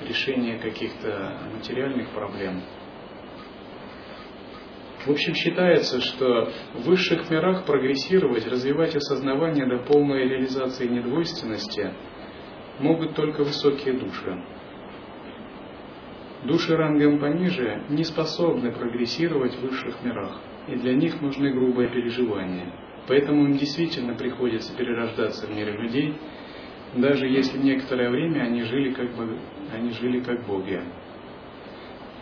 решение 0.06 0.58
каких-то 0.58 1.38
материальных 1.54 2.10
проблем. 2.10 2.62
В 5.06 5.10
общем, 5.10 5.34
считается, 5.34 6.00
что 6.00 6.50
в 6.74 6.82
высших 6.82 7.30
мирах 7.30 7.64
прогрессировать, 7.64 8.46
развивать 8.46 8.96
осознавание 8.96 9.66
до 9.66 9.78
полной 9.78 10.28
реализации 10.28 10.86
недвойственности 10.86 11.94
могут 12.80 13.14
только 13.14 13.44
высокие 13.44 13.94
души. 13.94 14.44
Души 16.44 16.76
рангом 16.76 17.18
пониже 17.18 17.82
не 17.88 18.04
способны 18.04 18.70
прогрессировать 18.70 19.56
в 19.56 19.60
высших 19.60 20.04
мирах, 20.04 20.40
и 20.68 20.76
для 20.76 20.94
них 20.94 21.20
нужны 21.20 21.50
грубые 21.50 21.88
переживания. 21.88 22.72
Поэтому 23.08 23.44
им 23.44 23.56
действительно 23.56 24.14
приходится 24.14 24.76
перерождаться 24.76 25.46
в 25.46 25.50
мире 25.50 25.72
людей, 25.72 26.14
даже 26.94 27.26
если 27.26 27.58
некоторое 27.58 28.10
время 28.10 28.42
они 28.42 28.62
жили 28.62 28.92
как, 28.92 29.16
бы, 29.16 29.36
они 29.74 29.90
жили 29.90 30.20
как 30.20 30.46
боги. 30.46 30.80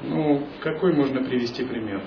Ну, 0.02 0.46
какой 0.62 0.94
можно 0.94 1.23
привести 1.23 1.64
пример? 1.64 2.02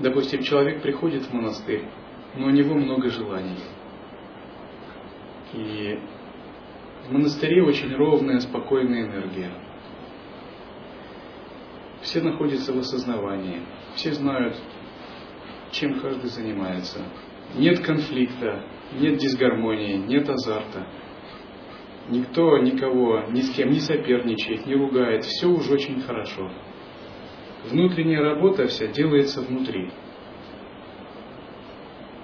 Допустим, 0.00 0.42
человек 0.42 0.82
приходит 0.82 1.22
в 1.22 1.32
монастырь, 1.32 1.84
но 2.36 2.46
у 2.46 2.50
него 2.50 2.74
много 2.74 3.08
желаний. 3.08 3.58
И 5.54 5.98
в 7.08 7.12
монастыре 7.12 7.62
очень 7.62 7.94
ровная, 7.94 8.40
спокойная 8.40 9.06
энергия. 9.06 9.50
Все 12.02 12.20
находятся 12.20 12.72
в 12.72 12.78
осознавании, 12.78 13.62
все 13.94 14.12
знают, 14.12 14.56
чем 15.72 16.00
каждый 16.00 16.28
занимается. 16.28 17.00
Нет 17.56 17.80
конфликта, 17.80 18.62
нет 18.92 19.16
дисгармонии, 19.16 19.96
нет 19.96 20.28
азарта. 20.28 20.86
Никто 22.10 22.58
никого 22.58 23.24
ни 23.30 23.40
с 23.40 23.54
кем 23.54 23.70
не 23.70 23.80
соперничает, 23.80 24.66
не 24.66 24.74
ругает, 24.74 25.24
все 25.24 25.48
уже 25.48 25.74
очень 25.74 26.00
хорошо. 26.02 26.50
Внутренняя 27.70 28.20
работа 28.20 28.66
вся 28.66 28.86
делается 28.86 29.40
внутри. 29.40 29.90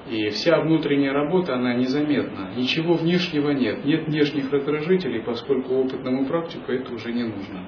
И 0.08 0.28
вся 0.30 0.60
внутренняя 0.60 1.12
работа, 1.12 1.54
она 1.54 1.74
незаметна. 1.74 2.52
Ничего 2.56 2.94
внешнего 2.94 3.50
нет. 3.50 3.84
Нет 3.84 4.06
внешних 4.06 4.52
раздражителей, 4.52 5.22
поскольку 5.22 5.74
опытному 5.74 6.26
практику 6.26 6.72
это 6.72 6.92
уже 6.92 7.12
не 7.12 7.22
нужно. 7.22 7.66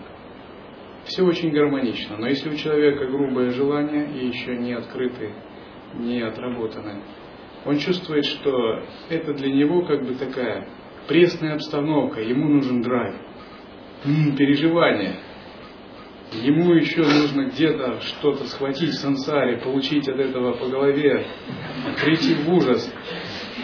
Все 1.05 1.23
очень 1.25 1.51
гармонично. 1.51 2.19
Но 2.19 2.29
если 2.29 2.51
у 2.51 2.57
человека 2.57 3.07
грубое 3.07 3.51
желание 3.51 4.11
и 4.13 4.27
еще 4.27 4.57
не 4.57 4.75
открыты, 4.75 5.33
не 5.95 6.21
отработаны, 6.21 7.01
он 7.65 7.79
чувствует, 7.79 8.25
что 8.27 8.83
это 9.09 9.33
для 9.33 9.53
него 9.53 9.83
как 9.83 10.05
бы 10.05 10.15
такая 10.15 10.69
пресная 11.09 11.55
обстановка, 11.55 12.21
ему 12.21 12.49
нужен 12.49 12.83
драйв, 12.83 13.15
переживание. 14.37 15.17
Ему 16.33 16.75
еще 16.75 17.03
нужно 17.03 17.47
где-то 17.51 18.01
что-то 18.01 18.45
схватить 18.45 18.91
в 18.91 18.99
сансаре, 18.99 19.59
получить 19.59 20.09
от 20.09 20.19
этого 20.19 20.55
по 20.57 20.67
голове, 20.67 21.25
прийти 22.03 22.35
в 22.35 22.53
ужас, 22.53 22.93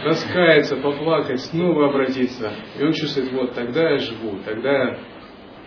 раскаяться, 0.05 0.77
поплакать, 0.77 1.41
снова 1.41 1.89
обратиться. 1.89 2.53
И 2.79 2.85
он 2.85 2.93
чувствует, 2.93 3.33
вот 3.33 3.55
тогда 3.55 3.91
я 3.91 3.99
живу, 3.99 4.39
тогда 4.45 4.71
я 4.71 4.99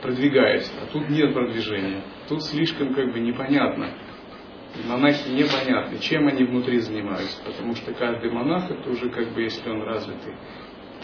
продвигаюсь. 0.02 0.72
А 0.82 0.86
тут 0.92 1.10
нет 1.10 1.34
продвижения. 1.34 2.02
Тут 2.30 2.44
слишком 2.44 2.94
как 2.94 3.12
бы 3.12 3.20
непонятно. 3.20 3.90
Монахи 4.88 5.30
непонятны, 5.30 6.00
чем 6.00 6.28
они 6.28 6.44
внутри 6.44 6.80
занимаются. 6.80 7.44
Потому 7.44 7.76
что 7.76 7.94
каждый 7.94 8.32
монах 8.32 8.70
это 8.72 8.90
уже 8.90 9.10
как 9.10 9.34
бы, 9.34 9.42
если 9.42 9.70
он 9.70 9.82
развитый, 9.84 10.36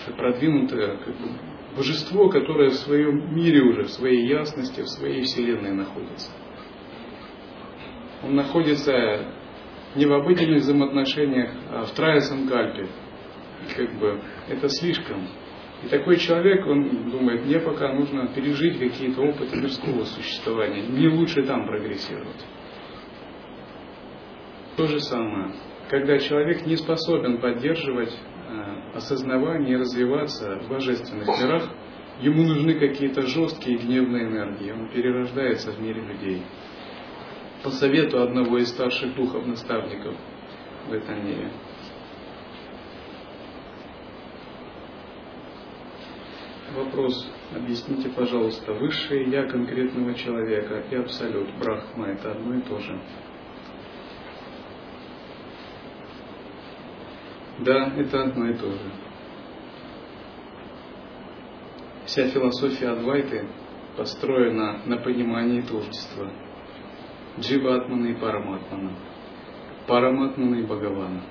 это 0.05 0.15
продвинутое 0.15 0.97
как 0.97 1.15
бы, 1.17 1.29
божество, 1.75 2.29
которое 2.29 2.69
в 2.69 2.75
своем 2.75 3.35
мире 3.35 3.61
уже, 3.61 3.83
в 3.83 3.91
своей 3.91 4.27
ясности, 4.27 4.81
в 4.81 4.87
своей 4.87 5.21
вселенной 5.21 5.73
находится. 5.73 6.31
Он 8.23 8.35
находится 8.35 9.33
не 9.95 10.05
в 10.05 10.13
обыденных 10.13 10.61
взаимоотношениях, 10.61 11.51
а 11.69 11.85
в 11.85 11.91
трая 11.91 12.19
санкальпе. 12.19 12.87
Как 13.75 13.99
бы 13.99 14.21
это 14.47 14.69
слишком. 14.69 15.27
И 15.83 15.87
такой 15.87 16.17
человек, 16.17 16.65
он 16.67 17.09
думает, 17.09 17.45
мне 17.45 17.59
пока 17.59 17.93
нужно 17.93 18.27
пережить 18.27 18.77
какие-то 18.77 19.21
опыты 19.21 19.57
мирского 19.57 20.03
существования, 20.05 20.83
мне 20.83 21.09
лучше 21.09 21.43
там 21.43 21.65
прогрессировать. 21.65 22.45
То 24.77 24.85
же 24.87 24.99
самое, 24.99 25.53
когда 25.89 26.19
человек 26.19 26.65
не 26.65 26.75
способен 26.75 27.39
поддерживать 27.39 28.15
Осознавание 28.93 29.73
и 29.73 29.77
развиваться 29.77 30.59
в 30.59 30.69
божественных 30.69 31.27
мирах, 31.27 31.69
ему 32.19 32.43
нужны 32.43 32.77
какие-то 32.77 33.21
жесткие 33.21 33.77
гневные 33.77 34.25
энергии. 34.25 34.71
Он 34.71 34.89
перерождается 34.89 35.71
в 35.71 35.81
мире 35.81 36.01
людей. 36.01 36.43
По 37.63 37.69
совету 37.69 38.21
одного 38.21 38.57
из 38.57 38.69
старших 38.69 39.15
духов 39.15 39.45
наставников 39.45 40.15
в 40.89 40.93
этом 40.93 41.25
мире. 41.25 41.51
Вопрос. 46.75 47.29
Объясните, 47.53 48.09
пожалуйста, 48.09 48.73
высшее 48.73 49.29
я 49.29 49.43
конкретного 49.43 50.13
человека 50.13 50.83
и 50.89 50.95
абсолют 50.95 51.49
Брахма 51.59 52.07
это 52.07 52.31
одно 52.31 52.55
и 52.55 52.61
то 52.61 52.79
же. 52.79 52.97
Да, 57.63 57.93
это 57.95 58.23
одно 58.23 58.49
и 58.49 58.53
то 58.55 58.71
же. 58.71 58.91
Вся 62.05 62.27
философия 62.29 62.89
Адвайты 62.89 63.47
построена 63.95 64.81
на 64.85 64.97
понимании 64.97 65.61
творчества. 65.61 66.31
Дживатмана 67.39 68.07
и 68.07 68.15
Параматмана. 68.15 68.93
Параматмана 69.87 70.55
и 70.55 70.63
Бхагавана. 70.63 71.21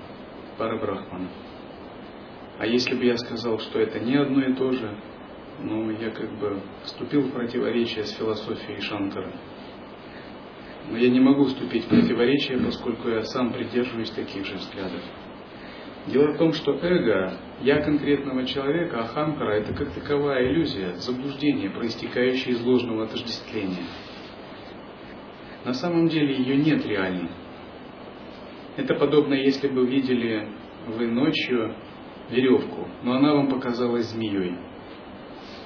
Парабрахмана. 0.56 1.28
А 2.60 2.66
если 2.66 2.94
бы 2.94 3.04
я 3.04 3.16
сказал, 3.16 3.58
что 3.58 3.80
это 3.80 3.98
не 3.98 4.14
одно 4.14 4.42
и 4.42 4.54
то 4.54 4.70
же, 4.70 4.96
ну, 5.58 5.90
я 5.90 6.10
как 6.10 6.30
бы 6.38 6.60
вступил 6.84 7.22
в 7.22 7.32
противоречие 7.32 8.04
с 8.04 8.12
философией 8.16 8.80
Шанкара. 8.80 9.32
Но 10.90 10.96
я 10.96 11.10
не 11.10 11.20
могу 11.20 11.44
вступить 11.44 11.86
в 11.86 11.88
противоречие, 11.88 12.58
поскольку 12.58 13.08
я 13.08 13.22
сам 13.24 13.52
придерживаюсь 13.52 14.10
таких 14.10 14.46
же 14.46 14.56
взглядов. 14.56 15.02
Дело 16.06 16.32
в 16.32 16.38
том, 16.38 16.52
что 16.54 16.72
эго, 16.72 17.34
я 17.60 17.82
конкретного 17.82 18.46
человека, 18.46 19.02
ахамкара, 19.02 19.52
это 19.60 19.74
как 19.74 19.92
таковая 19.92 20.48
иллюзия, 20.50 20.94
заблуждение, 20.94 21.70
проистекающее 21.70 22.54
из 22.54 22.62
ложного 22.62 23.04
отождествления. 23.04 23.86
На 25.64 25.74
самом 25.74 26.08
деле 26.08 26.34
ее 26.34 26.56
нет 26.56 26.86
реально. 26.86 27.30
Это 28.76 28.94
подобно, 28.94 29.34
если 29.34 29.68
бы 29.68 29.86
видели 29.86 30.48
вы 30.86 31.06
ночью 31.08 31.74
веревку, 32.30 32.88
но 33.02 33.14
она 33.14 33.34
вам 33.34 33.48
показалась 33.48 34.06
змеей. 34.06 34.56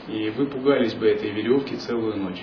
И 0.08 0.30
вы 0.30 0.46
пугались 0.46 0.94
бы 0.94 1.06
этой 1.06 1.30
веревки 1.30 1.76
целую 1.76 2.16
ночь. 2.16 2.42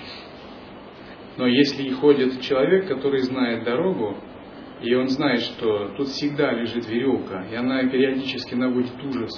Но 1.36 1.46
если 1.46 1.88
ходит 1.90 2.40
человек, 2.40 2.88
который 2.88 3.20
знает 3.20 3.64
дорогу, 3.64 4.16
и 4.82 4.94
он 4.94 5.08
знает, 5.08 5.40
что 5.40 5.94
тут 5.96 6.08
всегда 6.08 6.52
лежит 6.52 6.88
веревка, 6.88 7.46
и 7.50 7.54
она 7.54 7.88
периодически 7.88 8.54
наводит 8.54 9.02
ужас 9.04 9.30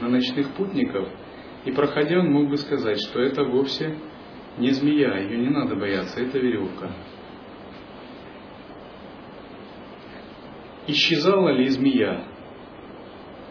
на 0.00 0.08
ночных 0.08 0.54
путников. 0.54 1.08
И 1.64 1.72
проходя, 1.72 2.20
он 2.20 2.32
мог 2.32 2.48
бы 2.48 2.56
сказать, 2.56 2.98
что 3.00 3.20
это 3.20 3.44
вовсе 3.44 3.98
не 4.58 4.70
змея, 4.70 5.18
ее 5.18 5.38
не 5.38 5.50
надо 5.50 5.76
бояться, 5.76 6.20
это 6.20 6.38
веревка. 6.38 6.90
Исчезала 10.86 11.50
ли 11.50 11.68
змея? 11.68 12.24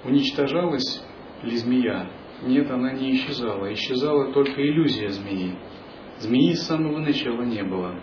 Уничтожалась 0.04 1.04
ли 1.44 1.58
змея? 1.58 2.10
Нет, 2.44 2.72
она 2.72 2.94
не 2.94 3.16
исчезала. 3.16 3.72
Исчезала 3.74 4.32
только 4.32 4.62
иллюзия 4.62 5.10
змеи. 5.10 5.56
Змеи 6.20 6.54
с 6.54 6.66
самого 6.66 7.00
начала 7.00 7.44
не 7.44 7.64
было. 7.64 8.00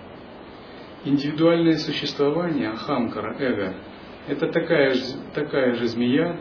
Индивидуальное 1.04 1.78
существование, 1.78 2.70
ахамкара, 2.70 3.36
эго, 3.38 3.74
это 4.28 4.46
такая 4.48 4.94
же, 4.94 5.02
такая 5.34 5.74
же 5.74 5.86
змея, 5.86 6.38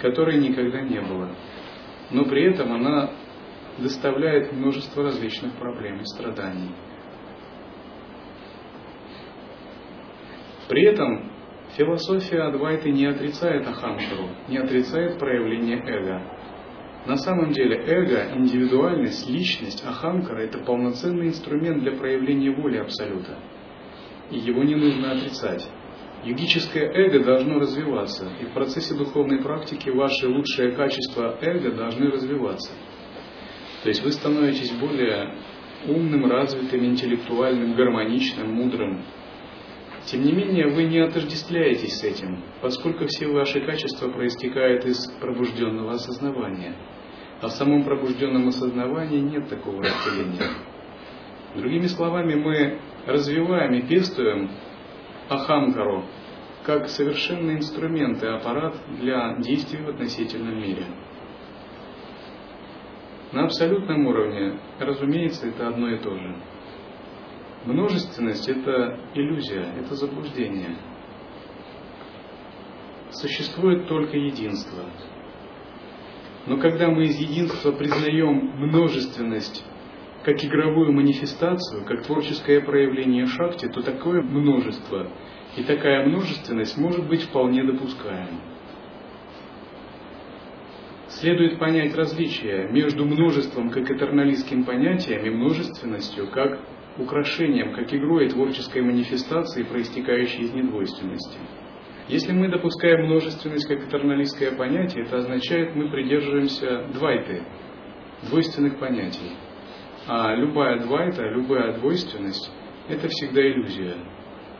которой 0.00 0.38
никогда 0.38 0.80
не 0.80 1.00
было. 1.00 1.28
Но 2.10 2.24
при 2.24 2.44
этом 2.44 2.72
она 2.72 3.10
доставляет 3.78 4.52
множество 4.52 5.04
различных 5.04 5.52
проблем 5.54 6.00
и 6.00 6.04
страданий. 6.04 6.70
При 10.68 10.84
этом 10.84 11.30
философия 11.76 12.42
Адвайты 12.42 12.90
не 12.90 13.06
отрицает 13.06 13.66
Ахамкару, 13.66 14.28
не 14.48 14.56
отрицает 14.56 15.18
проявление 15.18 15.78
эго. 15.78 16.22
На 17.06 17.16
самом 17.16 17.52
деле 17.52 17.76
эго, 17.76 18.36
индивидуальность, 18.36 19.28
личность, 19.28 19.84
Ахамкара– 19.86 20.38
это 20.44 20.58
полноценный 20.58 21.28
инструмент 21.28 21.82
для 21.82 21.92
проявления 21.92 22.50
воли 22.50 22.76
Абсолюта. 22.76 23.38
И 24.30 24.38
его 24.38 24.62
не 24.62 24.74
нужно 24.74 25.12
отрицать. 25.12 25.68
Йогическое 26.24 26.84
эго 26.92 27.24
должно 27.24 27.58
развиваться, 27.58 28.30
и 28.40 28.44
в 28.44 28.52
процессе 28.52 28.94
духовной 28.94 29.42
практики 29.42 29.88
ваши 29.88 30.28
лучшие 30.28 30.72
качества 30.72 31.38
эго 31.40 31.72
должны 31.72 32.10
развиваться. 32.10 32.72
То 33.82 33.88
есть 33.88 34.02
вы 34.04 34.12
становитесь 34.12 34.70
более 34.72 35.34
умным, 35.86 36.30
развитым, 36.30 36.84
интеллектуальным, 36.84 37.74
гармоничным, 37.74 38.52
мудрым. 38.52 39.02
Тем 40.04 40.22
не 40.22 40.32
менее, 40.32 40.68
вы 40.68 40.84
не 40.84 40.98
отождествляетесь 40.98 42.00
с 42.00 42.04
этим, 42.04 42.42
поскольку 42.60 43.06
все 43.06 43.26
ваши 43.28 43.60
качества 43.60 44.08
проистекают 44.08 44.84
из 44.84 45.10
пробужденного 45.20 45.92
осознавания. 45.92 46.74
А 47.40 47.48
в 47.48 47.52
самом 47.52 47.84
пробужденном 47.84 48.48
осознавании 48.48 49.20
нет 49.20 49.48
такого 49.48 49.82
разделения. 49.82 50.50
Другими 51.56 51.86
словами, 51.86 52.34
мы 52.34 52.78
развиваем 53.06 53.74
и 53.74 53.82
пестуем 53.82 54.50
Ахамкару 55.28 56.04
как 56.64 56.88
совершенный 56.88 57.56
инструмент 57.56 58.22
и 58.22 58.26
аппарат 58.26 58.76
для 59.00 59.36
действий 59.38 59.82
в 59.82 59.88
относительном 59.88 60.60
мире. 60.60 60.84
На 63.32 63.44
абсолютном 63.44 64.06
уровне, 64.06 64.58
разумеется, 64.78 65.46
это 65.46 65.68
одно 65.68 65.88
и 65.88 65.98
то 65.98 66.14
же. 66.14 66.36
Множественность– 67.64 68.48
это 68.48 68.98
иллюзия, 69.14 69.66
это 69.78 69.94
заблуждение. 69.94 70.76
Существует 73.10 73.86
только 73.86 74.16
единство. 74.16 74.84
Но 76.46 76.58
когда 76.58 76.88
мы 76.88 77.04
из 77.04 77.16
единства 77.16 77.72
признаем 77.72 78.56
множественность 78.56 79.64
как 80.24 80.44
игровую 80.44 80.92
манифестацию, 80.92 81.84
как 81.84 82.04
творческое 82.04 82.60
проявление 82.60 83.26
шахти, 83.26 83.68
то 83.68 83.82
такое 83.82 84.22
множество 84.22 85.08
и 85.56 85.62
такая 85.64 86.06
множественность 86.06 86.76
может 86.76 87.08
быть 87.08 87.22
вполне 87.22 87.64
допускаема. 87.64 88.40
Следует 91.08 91.58
понять 91.58 91.94
различие 91.96 92.68
между 92.70 93.04
множеством 93.04 93.70
как 93.70 93.90
этерналистским 93.90 94.64
понятием 94.64 95.24
и 95.24 95.30
множественностью 95.30 96.30
как 96.30 96.60
украшением, 96.98 97.74
как 97.74 97.92
игрой 97.92 98.28
творческой 98.28 98.82
манифестации, 98.82 99.64
проистекающей 99.64 100.44
из 100.44 100.52
недвойственности. 100.52 101.38
Если 102.08 102.32
мы 102.32 102.48
допускаем 102.48 103.06
множественность 103.06 103.66
как 103.66 103.86
этерналистское 103.88 104.52
понятие, 104.52 105.04
это 105.04 105.18
означает, 105.18 105.74
мы 105.74 105.90
придерживаемся 105.90 106.86
двайты, 106.92 107.42
двойственных 108.28 108.78
понятий. 108.78 109.32
А 110.06 110.34
любая 110.34 110.80
двайта, 110.80 111.28
любая 111.28 111.78
двойственность– 111.78 112.50
это 112.88 113.08
всегда 113.08 113.42
иллюзия, 113.42 113.96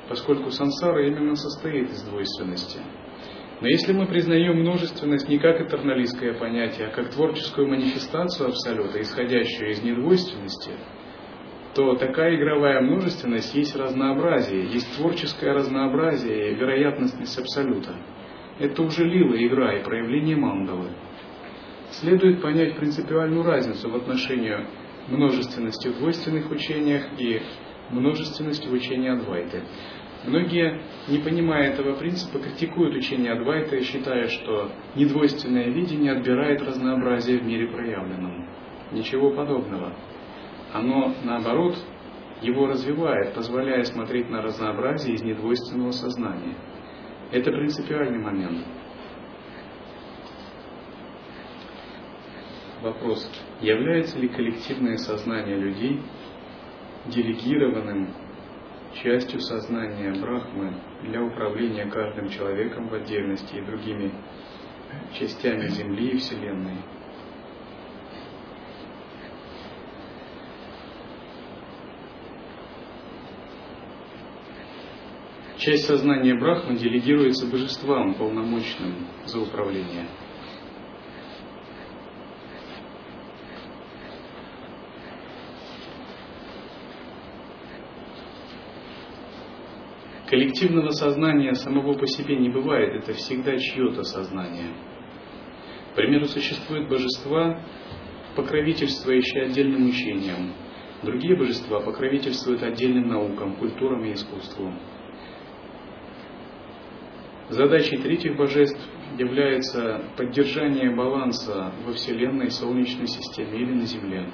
поскольку 0.09 0.51
сансара 0.51 1.07
именно 1.07 1.35
состоит 1.35 1.91
из 1.91 2.03
двойственности. 2.03 2.81
Но 3.61 3.69
если 3.69 3.93
мы 3.93 4.07
признаем 4.07 4.61
множественность 4.61 5.29
не 5.29 5.39
как 5.39 5.61
этерналистское 5.61 6.35
понятие, 6.35 6.89
а 6.89 6.91
как 6.91 7.11
творческую 7.11 7.69
манифестацию 7.69 8.49
Абсолюта, 8.49 9.01
исходящую 9.01 9.71
из 9.71 9.83
недвойственности, 9.83 10.73
то 11.75 11.95
такая 11.97 12.37
игровая 12.37 12.81
множественность 12.81 13.55
есть 13.55 13.77
разнообразие, 13.77 14.65
есть 14.65 14.97
творческое 14.97 15.53
разнообразие 15.53 16.53
и 16.53 16.55
вероятностность 16.55 17.39
Абсолюта. 17.39 17.97
Это 18.59 18.83
уже 18.83 19.05
лила 19.05 19.37
игра 19.37 19.79
и 19.79 19.85
проявление 19.85 20.37
мандалы. 20.37 20.89
Следует 21.91 22.41
понять 22.41 22.77
принципиальную 22.77 23.43
разницу 23.43 23.91
в 23.91 23.97
отношении 23.97 24.67
множественности 25.09 25.89
в 25.89 25.99
двойственных 25.99 26.51
учениях 26.51 27.07
и 27.19 27.41
множественности 27.91 28.67
в 28.69 28.73
учении 28.73 29.11
Адвайты. 29.11 29.63
Многие, 30.27 30.83
не 31.09 31.19
понимая 31.19 31.71
этого 31.73 31.97
принципа, 31.97 32.39
критикуют 32.39 32.95
учение 32.95 33.33
Адвайта, 33.33 33.81
считая, 33.83 34.29
что 34.29 34.71
недвойственное 34.95 35.71
видение 35.71 36.13
отбирает 36.13 36.61
разнообразие 36.61 37.39
в 37.39 37.45
мире 37.45 37.69
проявленном. 37.69 38.47
Ничего 38.93 39.31
подобного. 39.31 39.95
Оно, 40.73 41.15
наоборот, 41.25 41.77
его 42.43 42.67
развивает, 42.67 43.35
позволяя 43.35 43.85
смотреть 43.85 44.29
на 44.29 44.43
разнообразие 44.43 45.15
из 45.15 45.23
недвойственного 45.23 45.93
сознания. 45.93 46.55
Это 47.33 47.51
принципиальный 47.51 48.19
момент. 48.19 48.67
Вопрос. 52.83 53.31
Является 53.61 54.19
ли 54.19 54.29
коллективное 54.29 54.97
сознание 54.97 55.57
людей 55.57 56.01
делегированным 57.07 58.15
частью 58.95 59.41
сознания 59.41 60.13
Брахмы 60.19 60.81
для 61.03 61.23
управления 61.23 61.85
каждым 61.91 62.31
человеком 62.31 62.89
в 62.89 62.95
отдельности 62.95 63.55
и 63.57 63.61
другими 63.61 64.13
частями 65.13 65.69
Земли 65.69 66.13
и 66.13 66.17
Вселенной? 66.17 66.79
Часть 75.59 75.85
сознания 75.85 76.35
Брахмы 76.35 76.79
делегируется 76.79 77.47
божествам, 77.47 78.15
полномочным 78.15 79.07
за 79.27 79.39
управление– 79.39 80.09
Коллективного 90.31 90.91
сознания 90.91 91.55
самого 91.55 91.95
по 91.95 92.07
себе 92.07 92.37
не 92.37 92.51
бывает, 92.51 93.03
это 93.03 93.15
всегда 93.15 93.59
чье-то 93.59 94.05
сознание. 94.05 94.69
К 95.91 95.97
примеру, 95.97 96.27
существуют 96.27 96.89
божества, 96.89 97.61
покровительствующие 98.37 99.47
отдельным 99.47 99.89
учениям. 99.89 100.55
Другие 101.03 101.37
божества 101.37 101.81
покровительствуют 101.81 102.63
отдельным 102.63 103.09
наукам, 103.09 103.57
культурам 103.57 104.05
и 104.05 104.13
искусству. 104.13 104.73
Задачей 107.49 107.97
третьих 107.97 108.37
божеств 108.37 108.81
является 109.19 110.05
поддержание 110.17 110.95
баланса 110.95 111.73
во 111.85 111.93
Вселенной, 111.93 112.53
Солнечной 112.53 113.09
системе 113.09 113.63
или 113.63 113.73
на 113.73 113.85
Земле. 113.85 114.31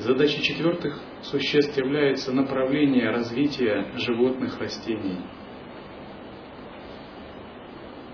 Задачей 0.00 0.42
четвертых 0.42 0.98
существ 1.20 1.76
является 1.76 2.32
направление 2.32 3.10
развития 3.10 3.86
животных, 3.96 4.58
растений. 4.58 5.18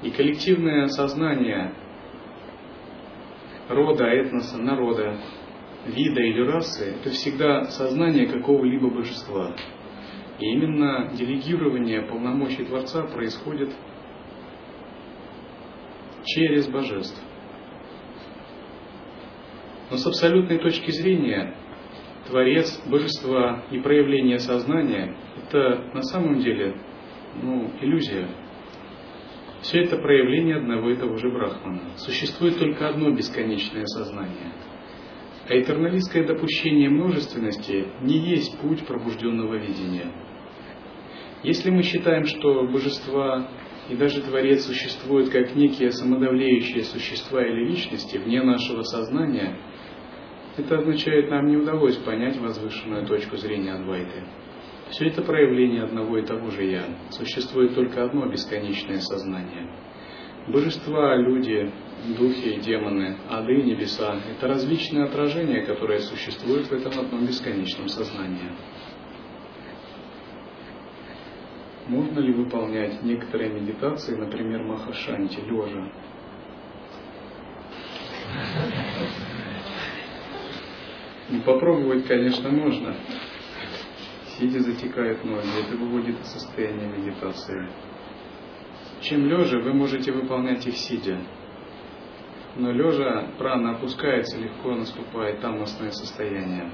И 0.03 0.11
коллективное 0.11 0.88
сознание 0.88 1.72
рода, 3.68 4.05
этноса, 4.05 4.59
народа, 4.59 5.20
вида 5.87 6.20
или 6.22 6.44
расы– 6.44 6.96
это 7.01 7.11
всегда 7.11 7.66
сознание 7.66 8.27
какого-либо 8.27 8.90
божества. 8.90 9.55
И 10.40 10.44
именно 10.44 11.12
делегирование 11.14 12.03
полномочий 12.03 12.64
Творца 12.64 13.05
происходит 13.05 13.70
через 16.25 16.66
божеств. 16.66 17.22
Но 19.88 19.99
с 19.99 20.05
абсолютной 20.05 20.59
точки 20.59 20.90
зрения 20.90 21.55
Творец, 22.27 22.81
Божество 22.87 23.62
и 23.71 23.79
проявление 23.79 24.39
сознания– 24.39 25.17
это 25.37 25.91
на 25.95 26.03
самом 26.03 26.41
деле 26.41 26.77
ну, 27.43 27.71
иллюзия. 27.81 28.29
Все 29.62 29.83
это 29.83 29.97
проявление 29.97 30.57
одного 30.57 30.91
и 30.91 30.97
того 30.97 31.17
же 31.17 31.31
Брахмана. 31.31 31.97
Существует 31.97 32.59
только 32.59 32.89
одно 32.89 33.11
бесконечное 33.11 33.87
сознание. 33.87 34.53
А 35.49 35.55
этерналистское 35.57 36.27
допущение 36.27 36.91
множественности 36.91 37.87
не 38.03 38.19
есть 38.19 38.59
путь 38.61 38.87
пробужденного 38.87 39.55
видения. 39.55 40.12
Если 41.43 41.71
мы 41.71 41.83
считаем, 41.83 42.25
что 42.25 42.65
божества 42.65 43.49
и 43.89 43.95
даже 43.95 44.21
Творец 44.21 44.65
существуют 44.67 45.31
как 45.31 45.55
некие 45.55 45.93
самодавлеющие 45.93 46.83
существа 46.83 47.45
или 47.45 47.69
личности 47.69 48.19
вне 48.19 48.43
нашего 48.43 48.83
сознания, 48.83 49.57
это 50.57 50.79
означает, 50.79 51.31
нам 51.31 51.47
не 51.47 51.57
удалось 51.57 51.97
понять 51.97 52.38
возвышенную 52.38 53.07
точку 53.07 53.37
зрения 53.37 53.75
Адвайты. 53.75 54.25
Все 54.90 55.09
это 55.09 55.23
проявление 55.23 55.83
одного 55.83 56.19
и 56.19 56.23
того 56.23 56.51
же 56.51 56.64
Я. 56.64 56.85
Существует 57.11 57.75
только 57.75 58.05
одно 58.05 58.27
бесконечное 58.27 59.01
сознание. 59.01 59.69
Божества, 60.49 61.16
люди, 61.16 61.73
духи 62.16 62.61
демоны, 62.61 63.16
ады 63.29 63.55
и 63.55 63.62
небеса– 63.64 64.21
это 64.31 64.47
различные 64.47 65.05
отражения, 65.05 65.62
которые 65.66 65.99
существуют 66.01 66.66
в 66.66 66.73
этом 66.73 67.01
одном 67.01 67.27
бесконечном 67.27 67.88
сознании. 67.88 68.53
Можно 71.88 72.21
ли 72.21 72.33
выполнять 72.33 73.03
некоторые 73.03 73.51
медитации, 73.51 74.14
например, 74.14 74.62
Махашанти, 74.62 75.40
лежа? 75.40 75.90
Ну, 81.29 81.41
попробовать, 81.43 82.07
конечно, 82.07 82.51
можно. 82.51 82.95
Сидя 84.39 84.61
затекает 84.61 85.25
ноги, 85.25 85.49
это 85.67 85.77
выводит 85.77 86.21
из 86.21 86.27
состояния 86.27 86.87
медитации. 86.87 87.69
Чем 89.01 89.27
лежа, 89.27 89.59
вы 89.59 89.73
можете 89.73 90.12
выполнять 90.12 90.67
их 90.67 90.77
сидя. 90.77 91.19
Но 92.57 92.71
лежа 92.71 93.33
прана 93.39 93.73
опускается, 93.73 94.39
легко 94.39 94.75
наступает 94.75 95.41
тамосное 95.41 95.91
состояние. 95.91 96.71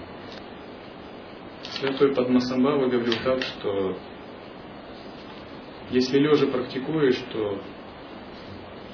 Святой 1.62 2.14
Падмасамбава 2.14 2.88
говорил 2.88 3.14
так, 3.24 3.42
что 3.42 3.96
если 5.90 6.18
лежа 6.18 6.46
практикуешь, 6.46 7.18
то 7.32 7.60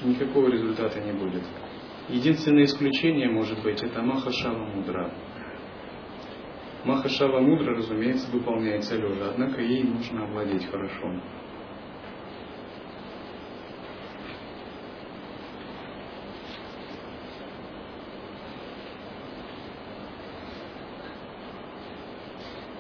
никакого 0.05 0.49
результата 0.49 1.01
не 1.01 1.13
будет. 1.13 1.43
Единственное 2.09 2.65
исключение 2.65 3.29
может 3.29 3.63
быть 3.63 3.83
это 3.83 4.03
Махашава 4.03 4.65
Мудра. 4.65 5.13
Махашава 6.89 7.41
Мудра, 7.41 7.77
разумеется, 7.77 8.31
выполняется 8.31 8.97
лежа, 8.97 9.33
однако 9.33 9.61
ей 9.61 9.83
нужно 9.83 10.25
овладеть 10.25 10.65
хорошо. 10.71 11.13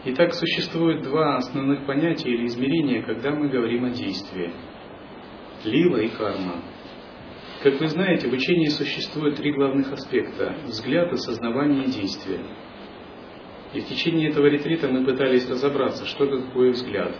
Итак, 0.07 0.33
существует 0.33 1.03
два 1.03 1.37
основных 1.37 1.85
понятия 1.85 2.31
или 2.31 2.47
измерения, 2.47 3.03
когда 3.03 3.33
мы 3.33 3.51
говорим 3.51 3.85
о 3.85 3.90
действии. 3.90 4.55
Лила 5.64 5.99
и 5.99 6.09
карма. 6.09 6.62
Как 7.62 7.79
вы 7.79 7.88
знаете, 7.88 8.31
в 8.31 8.33
учении 8.33 8.68
существует 8.68 9.37
три 9.37 9.53
главных 9.53 9.92
аспекта– 9.92 10.57
взгляд, 10.64 11.12
осознавание 11.12 11.85
и 11.85 11.90
действие. 11.90 12.40
И 13.74 13.81
в 13.81 13.87
течение 13.87 14.31
этого 14.31 14.46
ретрита 14.46 14.88
мы 14.88 15.04
пытались 15.04 15.48
разобраться, 15.48 16.07
что 16.07 16.26
такое 16.26 16.72
взгляд. 16.72 17.14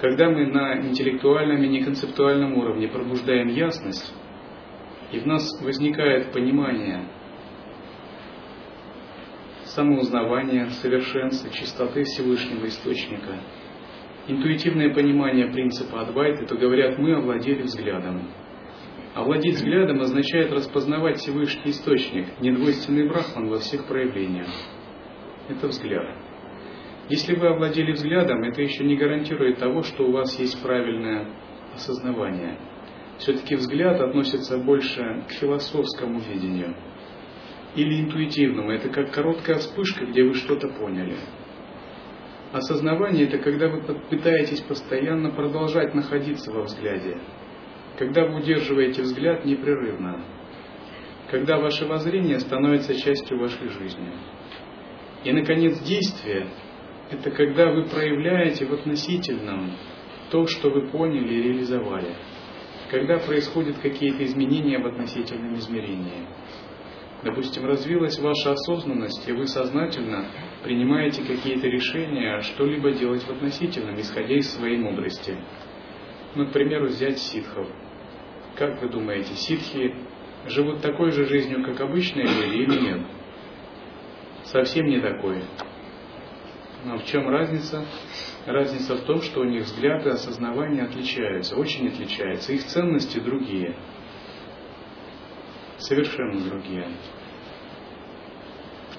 Когда 0.00 0.30
мы 0.30 0.46
на 0.46 0.80
интеллектуальном 0.86 1.62
и 1.62 1.68
неконцептуальном 1.68 2.54
уровне 2.56 2.88
пробуждаем 2.88 3.48
ясность, 3.48 4.14
и 5.10 5.18
в 5.18 5.26
нас 5.26 5.48
возникает 5.62 6.32
понимание 6.32 7.08
самоузнавания, 9.64 10.68
совершенства, 10.70 11.50
чистоты 11.50 12.04
Всевышнего 12.04 12.66
Источника, 12.66 13.40
интуитивное 14.26 14.92
понимание 14.92 15.46
принципа 15.48 16.02
Адвайты, 16.02 16.46
то 16.46 16.56
говорят, 16.56 16.98
мы 16.98 17.14
овладели 17.14 17.62
взглядом. 17.62 18.28
Овладеть 19.18 19.56
взглядом 19.56 20.00
означает 20.00 20.52
распознавать 20.52 21.16
Всевышний 21.18 21.72
Источник, 21.72 22.40
недвойственный 22.40 23.08
брахман 23.08 23.48
во 23.48 23.58
всех 23.58 23.88
проявлениях. 23.88 24.46
Это 25.48 25.66
взгляд. 25.66 26.06
Если 27.08 27.34
вы 27.34 27.48
овладели 27.48 27.90
взглядом, 27.90 28.44
это 28.44 28.62
еще 28.62 28.84
не 28.84 28.96
гарантирует 28.96 29.58
того, 29.58 29.82
что 29.82 30.04
у 30.04 30.12
вас 30.12 30.38
есть 30.38 30.62
правильное 30.62 31.26
осознавание. 31.74 32.60
Все-таки 33.18 33.56
взгляд 33.56 34.00
относится 34.00 34.56
больше 34.56 35.24
к 35.28 35.32
философскому 35.32 36.20
видению– 36.20 36.76
или 37.74 38.00
интуитивному. 38.02 38.70
Это 38.70 38.88
как 38.88 39.12
короткая 39.12 39.58
вспышка, 39.58 40.06
где 40.06 40.22
вы 40.22 40.34
что-то 40.34 40.68
поняли. 40.68 41.16
Осознавание– 42.52 43.26
это 43.28 43.38
когда 43.38 43.68
вы 43.68 43.82
пытаетесь 43.82 44.60
постоянно 44.60 45.30
продолжать 45.30 45.92
находиться 45.94 46.52
во 46.52 46.62
взгляде. 46.62 47.18
Когда 47.98 48.26
вы 48.26 48.36
удерживаете 48.36 49.02
взгляд 49.02 49.44
непрерывно. 49.44 50.24
Когда 51.30 51.58
ваше 51.58 51.84
воззрение 51.84 52.38
становится 52.38 52.94
частью 52.94 53.40
вашей 53.40 53.68
жизни. 53.70 54.12
И, 55.24 55.32
наконец, 55.32 55.80
действие– 55.80 56.46
это 57.10 57.32
когда 57.32 57.72
вы 57.72 57.86
проявляете 57.86 58.66
в 58.66 58.72
относительном 58.72 59.72
то, 60.30 60.46
что 60.46 60.70
вы 60.70 60.88
поняли 60.88 61.34
и 61.34 61.42
реализовали. 61.42 62.14
Когда 62.88 63.18
происходят 63.18 63.78
какие-то 63.78 64.24
изменения 64.24 64.78
в 64.78 64.86
относительном 64.86 65.54
измерении. 65.56 66.28
Допустим, 67.24 67.66
развилась 67.66 68.16
ваша 68.20 68.52
осознанность, 68.52 69.28
и 69.28 69.32
вы 69.32 69.48
сознательно 69.48 70.30
принимаете 70.62 71.22
какие-то 71.22 71.66
решения, 71.66 72.40
что-либо 72.42 72.92
делать 72.92 73.24
в 73.24 73.30
относительном, 73.30 74.00
исходя 74.00 74.36
из 74.36 74.48
своей 74.54 74.78
мудрости. 74.78 75.36
Ну, 76.36 76.46
к 76.46 76.52
примеру, 76.52 76.86
взять 76.86 77.18
ситхов. 77.18 77.66
Как 78.58 78.82
вы 78.82 78.88
думаете, 78.88 79.34
ситхи 79.34 79.94
живут 80.46 80.80
такой 80.80 81.12
же 81.12 81.26
жизнью, 81.26 81.64
как 81.64 81.80
обычные 81.80 82.26
люди, 82.26 82.56
или 82.56 82.80
нет? 82.80 83.06
Совсем 84.44 84.86
не 84.86 85.00
такой. 85.00 85.42
Но 86.84 86.98
в 86.98 87.04
чем 87.04 87.28
разница? 87.28 87.84
Разница 88.46 88.96
в 88.96 89.02
том, 89.02 89.22
что 89.22 89.40
у 89.40 89.44
них 89.44 89.64
взгляды 89.64 90.08
и 90.08 90.12
осознавание 90.12 90.84
отличаются, 90.84 91.56
очень 91.56 91.88
отличаются. 91.88 92.52
Их 92.52 92.64
ценности 92.64 93.18
другие 93.18 93.76
совершенно 95.78 96.40
другие. 96.40 96.88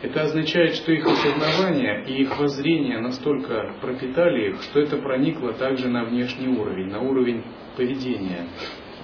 Это 0.02 0.22
означает, 0.24 0.76
что 0.76 0.93
их 0.93 1.06
осознавание 1.06 2.06
и 2.06 2.22
их 2.22 2.39
воззрение 2.39 3.00
настолько 3.00 3.76
пропитали 3.82 4.52
их, 4.52 4.62
что 4.63 4.80
это 4.80 4.98
проникло 4.98 5.54
также 5.54 5.89
на 5.89 6.06
внешний 6.06 6.48
уровень, 6.48 6.88
на 6.88 7.02
уровень 7.02 7.43
поведения, 7.76 8.48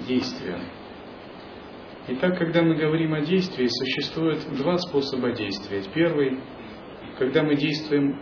действия. 0.08 0.60
Итак, 2.08 2.38
когда 2.38 2.62
мы 2.62 2.75
говорим 2.75 3.13
о 3.13 3.21
действии, 3.21 3.67
существует 3.67 4.39
два 4.58 4.77
способа 4.77 5.31
действия. 5.31 5.84
Первый, 5.93 6.39
когда 7.17 7.41
мы 7.43 7.55
действуем 7.55 8.21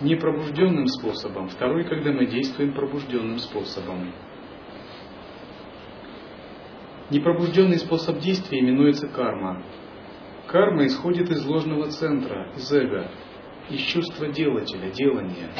непробужденным 0.00 0.86
способом, 0.86 1.48
второй, 1.48 1.84
когда 1.84 2.12
мы 2.12 2.26
действуем 2.26 2.72
пробужденным 2.72 3.38
способом. 3.38 4.12
Непробужденный 7.10 7.78
способ 7.78 8.18
действия 8.18 8.60
именуется 8.60 9.08
карма. 9.08 9.62
Карма 10.48 10.86
исходит 10.86 11.30
из 11.30 11.44
ложного 11.44 11.88
центра, 11.88 12.52
из 12.56 12.72
эго, 12.72 13.10
из 13.70 13.80
чувства 13.80 14.28
делателя, 14.28 14.90
делания. 14.90 15.50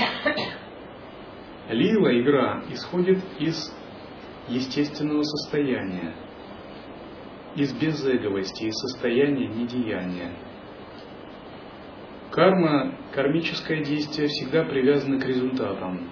Лила, 1.69 2.21
игра, 2.21 2.63
исходит 2.71 3.19
из 3.39 3.76
естественного 4.49 5.23
состояния, 5.23 6.15
из 7.57 7.73
безэговости, 7.73 8.65
из 8.65 8.75
состояния 8.75 9.49
недеяния. 9.49 10.33
Карма, 12.31 12.99
кармическое 13.15 13.83
действие 13.83 14.29
всегда 14.29 14.65
привязано 14.65 15.19
к 15.19 15.27
результатам. 15.27 16.11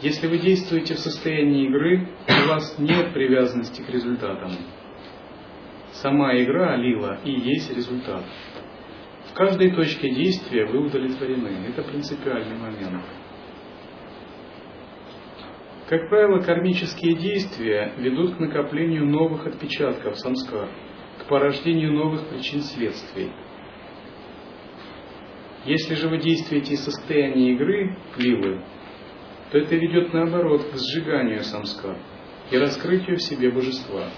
Если 0.00 0.28
вы 0.28 0.38
действуете 0.38 0.94
в 0.94 0.98
состоянии 0.98 1.66
игры, 1.66 2.08
у 2.28 2.48
вас 2.48 2.78
нет 2.78 3.12
привязанности 3.12 3.82
к 3.82 3.90
результатам. 3.90 4.52
Сама 5.92 6.38
игра, 6.40 6.76
лила, 6.76 7.18
и 7.24 7.32
есть 7.32 7.74
результат. 7.74 8.24
В 9.30 9.34
каждой 9.34 9.72
точке 9.72 10.14
действия 10.14 10.66
вы 10.66 10.86
удовлетворены. 10.86 11.66
Это 11.68 11.82
принципиальный 11.82 12.56
момент. 12.56 13.04
Как 15.88 16.10
правило, 16.10 16.40
кармические 16.40 17.16
действия 17.16 17.94
ведут 17.96 18.36
к 18.36 18.38
накоплению 18.38 19.06
новых 19.06 19.46
отпечатков 19.46 20.18
самскар, 20.18 20.68
к 21.18 21.28
порождению 21.28 21.94
новых 21.94 22.28
причин 22.28 22.60
следствий. 22.60 23.32
Если 25.64 25.94
же 25.94 26.08
вы 26.08 26.18
действуете 26.18 26.74
из 26.74 26.84
состояния 26.84 27.52
игры, 27.52 27.96
лилы, 28.18 28.62
то 29.50 29.56
это 29.56 29.76
ведет 29.76 30.12
наоборот 30.12 30.62
к 30.70 30.76
сжиганию 30.76 31.42
самскар 31.42 31.96
и 32.50 32.58
раскрытию 32.58 33.16
в 33.16 33.22
себе 33.22 33.50
божества. 33.50 34.10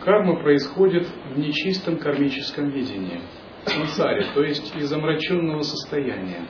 Карма 0.00 0.40
происходит 0.42 1.06
в 1.32 1.38
нечистом 1.38 1.98
кармическом 1.98 2.70
видении, 2.70 3.20
сансаре, 3.64 4.26
то 4.34 4.42
есть 4.42 4.74
из 4.74 4.92
омраченного 4.92 5.62
состояния. 5.62 6.48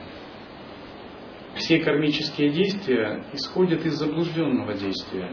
Все 1.57 1.79
кармические 1.79 2.49
действия 2.49 3.23
исходят 3.33 3.85
из 3.85 3.93
заблужденного 3.93 4.73
действия. 4.75 5.31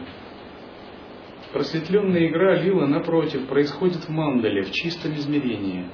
Просветленная 1.53 2.27
игра 2.27 2.55
лила, 2.55 2.87
напротив, 2.87 3.47
происходит 3.47 4.07
в 4.07 4.09
мандале, 4.09 4.63
в 4.63 4.71
чистом 4.71 5.13
измерении. 5.13 5.87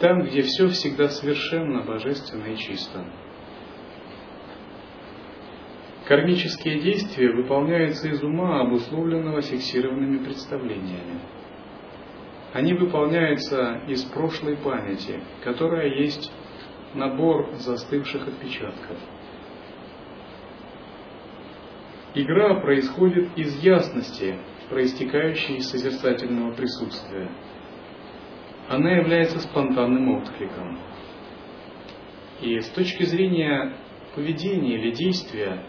Там, 0.00 0.22
где 0.22 0.42
все 0.42 0.68
всегда 0.68 1.08
совершенно, 1.08 1.82
божественно 1.82 2.46
и 2.46 2.56
чисто. 2.56 3.04
Кармические 6.06 6.80
действия 6.80 7.30
выполняются 7.30 8.08
из 8.08 8.22
ума, 8.22 8.62
обусловленного 8.62 9.42
фиксированными 9.42 10.24
представлениями. 10.24 11.20
Они 12.54 12.72
выполняются 12.72 13.82
из 13.86 14.02
прошлой 14.04 14.56
памяти, 14.56 15.20
которая 15.44 15.88
есть 15.94 16.32
набор 16.94 17.50
застывших 17.56 18.26
отпечатков. 18.28 18.96
Игра 22.14 22.60
происходит 22.60 23.36
из 23.36 23.62
ясности, 23.62 24.38
проистекающей 24.70 25.56
из 25.56 25.70
созерцательного 25.70 26.52
присутствия. 26.54 27.30
Она 28.68 28.92
является 28.92 29.38
спонтанным 29.40 30.16
откликом. 30.16 30.78
И 32.40 32.60
с 32.60 32.68
точки 32.70 33.04
зрения 33.04 33.76
поведения 34.14 34.74
или 34.76 34.90
действия, 34.92 35.64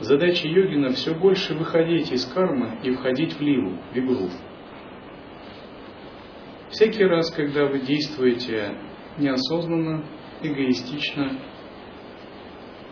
задача 0.00 0.48
йогина 0.48 0.90
все 0.90 1.14
больше 1.14 1.54
выходить 1.54 2.10
из 2.12 2.24
кармы 2.26 2.78
и 2.82 2.90
входить 2.92 3.34
в 3.34 3.40
ливу, 3.40 3.78
в 3.92 3.96
игру. 3.96 4.30
Всякий 6.70 7.04
раз, 7.04 7.30
когда 7.30 7.66
вы 7.66 7.80
действуете 7.80 8.74
неосознанно, 9.18 10.04
эгоистично, 10.42 11.38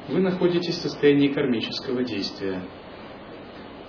вы 0.09 0.21
находитесь 0.21 0.77
в 0.77 0.83
состоянии 0.83 1.29
кармического 1.29 2.05
действия. 2.05 2.61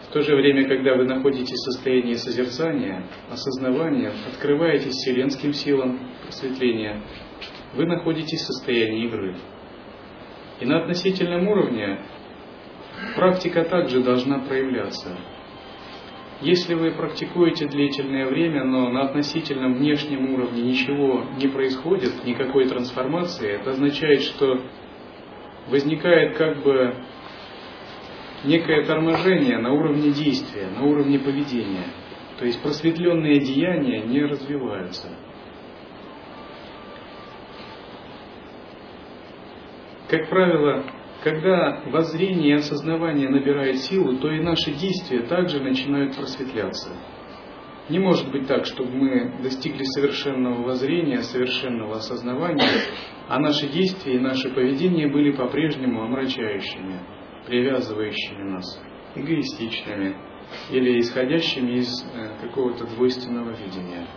В 0.08 0.14
то 0.14 0.22
же 0.22 0.36
время, 0.36 0.68
когда 0.68 0.96
вы 0.96 1.06
находитесь 1.06 1.52
в 1.52 1.72
состоянии 1.72 2.14
созерцания, 2.14 3.06
осознавания, 3.30 4.14
открываетесь 4.32 4.94
вселенским 4.94 5.52
силам 5.52 6.00
просветления, 6.24 7.02
вы 7.76 7.86
находитесь 7.86 8.42
в 8.42 8.46
состоянии 8.46 9.08
игры. 9.08 9.36
И 10.62 10.66
на 10.66 10.84
относительном 10.84 11.48
уровне 11.48 12.00
практика 13.16 13.66
также 13.66 14.02
должна 14.02 14.40
проявляться– 14.40 15.18
если 16.42 16.74
вы 16.74 16.92
практикуете 16.92 17.68
длительное 17.68 18.28
время, 18.28 18.64
но 18.64 18.90
на 18.90 19.04
относительном 19.04 19.76
внешнем 19.76 20.34
уровне 20.34 20.62
ничего 20.62 21.24
не 21.38 21.48
происходит, 21.48 22.26
никакой 22.26 22.68
трансформации, 22.68 23.52
это 23.52 23.72
означает, 23.72 24.22
что 24.22 24.62
возникает 25.70 26.38
как 26.38 26.62
бы 26.62 26.96
некое 28.44 28.84
торможение 28.86 29.58
на 29.58 29.72
уровне 29.72 30.12
действия, 30.12 30.68
на 30.68 30.84
уровне 30.84 31.20
поведения. 31.20 31.88
То 32.38 32.46
есть 32.46 32.62
просветленные 32.62 33.40
деяния 33.40 34.02
не 34.02 34.22
развиваются. 34.22 35.10
Как 40.10 40.30
правило, 40.30 40.84
когда 41.24 41.82
воззрение 41.88 42.50
и 42.50 42.60
осознавание 42.60 43.30
набирает 43.30 43.78
силу, 43.78 44.18
то 44.18 44.32
и 44.32 44.40
наши 44.40 44.72
действия 44.74 45.22
также 45.22 45.60
начинают 45.60 46.16
просветляться. 46.16 46.90
Не 47.90 48.00
может 48.00 48.32
быть 48.32 48.48
так, 48.48 48.66
чтобы 48.66 48.92
мы 48.92 49.42
достигли 49.44 49.84
совершенного 49.84 50.64
воззрения, 50.64 51.22
совершенного 51.22 51.98
осознавания, 51.98 52.68
а 53.28 53.40
наши 53.40 53.68
действия 53.68 54.16
и 54.16 54.20
наше 54.20 54.50
поведение 54.50 55.08
были 55.08 55.32
по-прежнему 55.32 56.04
омрачающими, 56.04 57.00
привязывающими 57.46 58.44
нас, 58.44 58.82
эгоистичными 59.16 60.16
или 60.72 61.00
исходящими 61.00 61.74
из 61.74 62.04
э, 62.04 62.40
какого-то 62.42 62.86
двойственного 62.86 63.52
видения. 63.52 64.08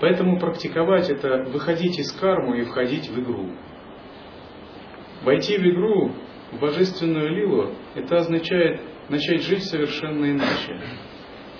Поэтому 0.00 0.38
практиковать 0.38 1.10
это 1.10 1.44
выходить 1.50 1.98
из 1.98 2.10
кармы 2.12 2.60
и 2.60 2.64
входить 2.64 3.08
в 3.10 3.20
игру. 3.20 3.50
Войти 5.22 5.58
в 5.58 5.62
игру, 5.62 6.12
в 6.52 6.58
божественную 6.58 7.28
лилу, 7.28 7.74
это 7.94 8.16
означает 8.16 8.80
начать 9.10 9.42
жить 9.42 9.62
совершенно 9.64 10.30
иначе. 10.30 10.80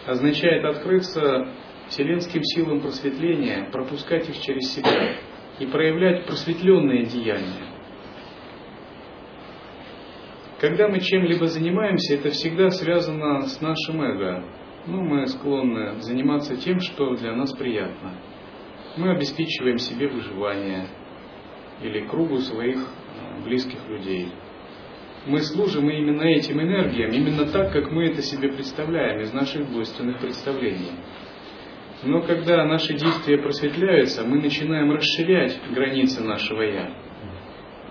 Означает 0.07 0.65
открыться 0.65 1.49
вселенским 1.89 2.43
силам 2.43 2.81
просветления, 2.81 3.69
пропускать 3.71 4.29
их 4.31 4.41
через 4.41 4.73
себя 4.75 5.17
и 5.59 5.67
проявлять 5.67 6.25
просветленные 6.25 7.05
деяния. 7.05 7.67
Когда 10.61 10.89
мы 10.89 11.01
чем-либо 11.01 11.47
занимаемся, 11.47 12.15
это 12.15 12.31
всегда 12.31 12.71
связано 12.71 13.43
с 13.43 13.61
нашим 13.61 14.01
эго. 14.01 14.45
Ну, 14.87 15.03
мы 15.03 15.27
склонны 15.27 16.01
заниматься 16.01 16.57
тем, 16.57 16.81
что 16.81 17.15
для 17.17 17.35
нас 17.35 17.53
приятно 17.53 18.13
мы 18.97 19.13
обеспечиваем 19.13 19.79
себе 19.79 20.09
выживание 20.09 20.89
или 21.83 22.01
кругу 22.07 22.39
своих 22.39 22.79
э, 22.79 23.45
близких 23.45 23.89
людей. 23.89 24.29
Мы 25.27 25.41
служим 25.41 25.89
именно 25.91 26.23
этим 26.23 26.61
энергиям, 26.61 27.11
именно 27.11 27.47
так, 27.47 27.73
как 27.73 27.91
мы 27.91 28.07
это 28.07 28.23
себе 28.23 28.51
представляем 28.53 29.21
из 29.21 29.33
наших 29.33 29.71
двойственных 29.71 30.19
представлений. 30.19 30.93
Но 32.03 32.23
когда 32.23 32.65
наши 32.65 32.95
действия 32.95 33.37
просветляются, 33.37 34.25
мы 34.25 34.41
начинаем 34.41 34.91
расширять 34.93 35.61
границы 35.71 36.23
нашего 36.23 36.63
«я». 36.63 36.95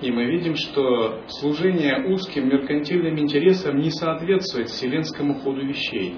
И 0.01 0.11
мы 0.11 0.25
видим, 0.25 0.55
что 0.55 1.21
служение 1.27 2.07
узким 2.07 2.47
меркантильным 2.47 3.19
интересам 3.19 3.77
не 3.77 3.91
соответствует 3.91 4.69
вселенскому 4.69 5.35
ходу 5.35 5.63
вещей. 5.65 6.15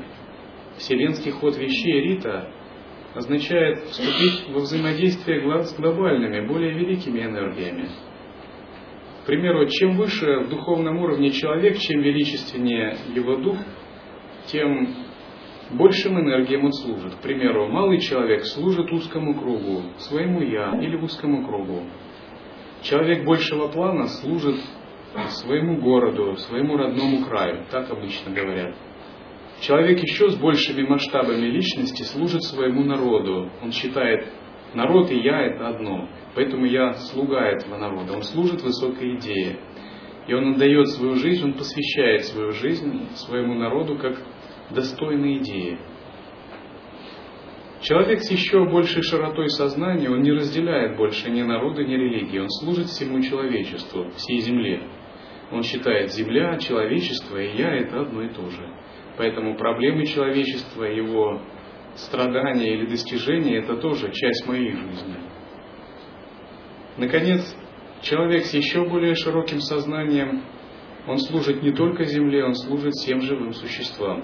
Вселенский 0.78 1.32
ход 1.32 1.58
вещей 1.58 2.00
Рита 2.02 2.50
означает 3.14 3.84
вступить 3.86 4.48
во 4.50 4.62
взаимодействие 4.62 5.64
с 5.64 5.74
глобальными, 5.76 6.48
более 6.48 6.74
великими 6.74 7.22
энергиями. 7.22 7.90
К 9.24 9.26
примеру, 9.28 9.68
чем 9.68 9.98
выше 9.98 10.40
в 10.40 10.50
духовном 10.50 10.98
уровне 10.98 11.30
человек, 11.32 11.78
чем 11.78 12.02
величественнее 12.02 12.98
его 13.14 13.36
дух, 13.38 13.58
тем 14.48 14.96
большим 15.72 16.20
энергиям 16.20 16.66
он 16.66 16.74
служит. 16.74 17.16
К 17.16 17.22
примеру, 17.22 17.68
малый 17.68 18.00
человек 18.00 18.46
служит 18.46 18.92
узкому 18.92 19.36
кругу, 19.36 19.84
своему 20.00 20.42
«я» 20.42 20.80
или 20.82 20.96
узкому 20.96 21.46
кругу. 21.46 21.84
Человек 22.82 23.24
большего 23.26 23.68
плана 23.68 24.08
служит 24.08 24.56
своему 25.30 25.80
городу, 25.80 26.36
своему 26.38 26.78
родному 26.78 27.24
краю, 27.26 27.66
так 27.70 27.92
обычно 27.92 28.34
говорят. 28.34 28.76
Человек 29.62 30.00
еще 30.00 30.30
с 30.30 30.36
большими 30.38 30.88
масштабами 30.88 31.46
личности 31.46 32.02
служит 32.02 32.44
своему 32.44 32.84
народу. 32.84 33.52
Он 33.62 33.72
считает, 33.72 34.26
народ 34.74 35.12
и 35.12 35.20
я 35.20 35.40
это 35.42 35.68
одно. 35.68 36.10
Поэтому 36.34 36.66
я 36.66 36.94
слуга 36.94 37.46
этого 37.46 37.78
народа. 37.78 38.14
Он 38.14 38.24
служит 38.24 38.64
высокой 38.64 39.18
идее. 39.18 39.60
И 40.28 40.34
он 40.34 40.54
отдает 40.54 40.88
свою 40.90 41.16
жизнь, 41.16 41.44
он 41.46 41.54
посвящает 41.54 42.26
свою 42.26 42.52
жизнь 42.54 43.08
своему 43.14 43.54
народу 43.54 44.00
как 44.00 44.18
достойной 44.72 45.38
идее. 45.38 45.78
Человек 47.82 48.22
с 48.22 48.32
еще 48.32 48.66
большей 48.66 49.04
широтой 49.04 49.50
сознания, 49.50 50.10
он 50.10 50.22
не 50.22 50.32
разделяет 50.32 50.98
больше 50.98 51.30
ни 51.30 51.42
народа, 51.44 51.84
ни 51.84 51.94
религии. 51.94 52.40
Он 52.40 52.50
служит 52.50 52.88
всему 52.88 53.22
человечеству, 53.22 54.10
всей 54.16 54.40
земле. 54.40 54.82
Он 55.52 55.62
считает 55.62 56.12
земля, 56.12 56.58
человечество 56.58 57.38
и 57.38 57.56
я 57.58 57.76
это 57.76 58.02
одно 58.02 58.24
и 58.24 58.30
то 58.30 58.50
же. 58.50 58.81
Поэтому 59.22 59.56
проблемы 59.56 60.08
человечества, 60.08 60.86
его 60.86 61.40
страдания 61.94 62.74
или 62.74 62.88
достижения– 62.88 63.58
это 63.60 63.76
тоже 63.78 64.12
часть 64.12 64.48
моей 64.48 64.72
жизни. 64.72 65.16
Наконец, 66.98 67.56
человек 68.02 68.46
с 68.46 68.54
еще 68.56 68.84
более 68.90 69.14
широким 69.14 69.60
сознанием, 69.60 70.42
он 71.08 71.20
служит 71.20 71.62
не 71.62 71.72
только 71.72 72.06
Земле, 72.06 72.44
он 72.46 72.56
служит 72.56 72.94
всем 72.94 73.22
живым 73.22 73.54
существам. 73.54 74.24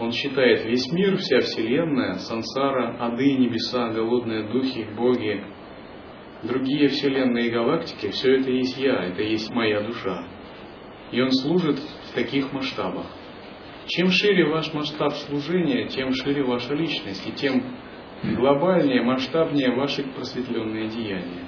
Он 0.00 0.10
считает 0.10 0.64
весь 0.64 0.90
мир, 0.90 1.18
вся 1.18 1.40
Вселенная, 1.40 2.14
сансара, 2.14 2.96
ады, 3.00 3.30
небеса, 3.30 3.90
голодные 3.90 4.48
духи, 4.50 4.88
боги, 4.96 5.44
другие 6.44 6.88
Вселенные 6.88 7.48
и 7.48 7.50
галактики, 7.50 8.08
все 8.08 8.40
это 8.40 8.50
есть 8.50 8.78
я, 8.78 9.04
это 9.04 9.20
есть 9.20 9.50
моя 9.50 9.82
душа. 9.82 10.26
И 11.12 11.20
он 11.20 11.30
служит 11.30 11.78
в 11.78 12.14
таких 12.14 12.54
масштабах. 12.54 13.04
Чем 13.86 14.10
шире 14.10 14.46
ваш 14.46 14.72
масштаб 14.72 15.12
служения, 15.12 15.88
тем 15.88 16.12
шире 16.14 16.42
ваша 16.42 16.74
личность, 16.74 17.26
и 17.26 17.32
тем 17.32 17.62
глобальнее, 18.22 19.02
масштабнее 19.02 19.74
ваши 19.74 20.02
просветленные 20.02 20.88
деяния. 20.88 21.46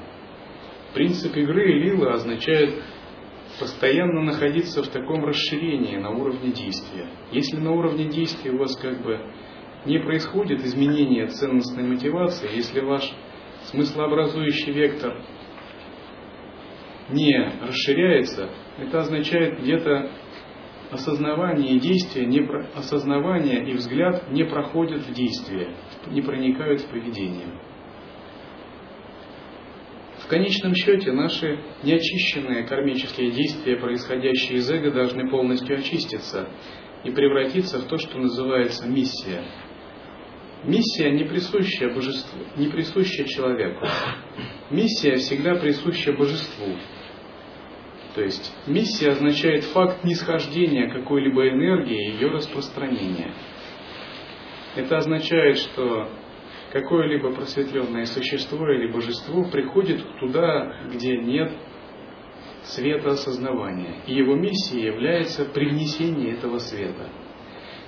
Принцип 0.93 1.35
игры 1.35 1.73
лила 1.79 2.13
означает 2.13 2.83
постоянно 3.59 4.23
находиться 4.23 4.83
в 4.83 4.89
таком 4.89 5.25
расширении 5.25 5.97
на 5.97 6.11
уровне 6.11 6.53
действия. 6.53 7.07
Если 7.33 7.57
на 7.57 7.73
уровне 7.73 8.05
действия 8.05 8.51
у 8.51 8.59
вас 8.59 8.77
как 8.77 9.03
бы 9.03 9.19
не 9.87 9.99
происходит 9.99 10.61
изменения 10.61 11.29
ценностной 11.29 11.85
мотивации, 11.85 12.55
если 12.55 12.81
ваш 12.81 13.11
смыслообразующий 13.65 14.73
вектор 14.73 15.23
не 17.09 17.53
расширяется, 17.63 18.51
это 18.79 19.01
означает 19.01 19.61
где-то 19.61 20.11
осознавание 20.91 21.77
и 21.77 21.81
действие, 21.81 22.27
не, 22.27 22.41
осознавание 22.75 23.69
и 23.69 23.75
взгляд 23.75 24.31
не 24.31 24.45
проходят 24.45 25.01
в 25.03 25.13
действие, 25.13 25.75
не 26.11 26.23
проникают 26.23 26.83
в 26.83 26.89
поведение. 26.89 27.49
В 30.19 30.29
конечном 30.29 30.75
счете 30.75 31.13
наши 31.13 31.61
неочищенные 31.85 32.65
кармические 32.65 33.31
действия, 33.31 33.77
происходящие 33.77 34.59
из 34.59 34.69
эго, 34.69 34.91
должны 34.91 35.31
полностью 35.31 35.79
очиститься 35.79 36.49
и 37.05 37.11
превратиться 37.11 37.79
в 37.79 37.85
то, 37.85 37.97
что 37.99 38.19
называется 38.19 38.89
миссия. 38.89 39.45
Миссия 40.65 41.13
не 41.13 41.25
присуща 41.25 41.91
божеству, 41.91 42.41
не 42.57 42.67
присуща 42.69 43.25
человеку. 43.25 43.87
Миссия 44.71 45.15
всегда 45.17 45.55
присуща 45.55 46.13
божеству. 46.13 46.75
То 48.17 48.23
есть 48.23 48.51
миссия 48.67 49.11
означает 49.11 49.65
факт 49.65 50.03
нисхождения 50.03 50.89
какой-либо 50.89 51.51
энергии 51.51 52.09
и 52.09 52.13
ее 52.13 52.29
распространения. 52.31 53.31
Это 54.75 54.97
означает, 54.97 55.59
что 55.59 56.09
какое-либо 56.73 57.35
просветленное 57.35 58.07
существо 58.07 58.71
или 58.71 58.91
божество 58.91 59.45
приходит 59.45 60.03
туда, 60.19 60.81
где 60.95 61.19
нет 61.19 61.53
света 62.63 63.11
осознавания. 63.11 63.97
И 64.07 64.15
его 64.15 64.35
миссией 64.35 64.87
является 64.87 65.45
привнесение 65.45 66.33
этого 66.37 66.57
света. 66.57 67.11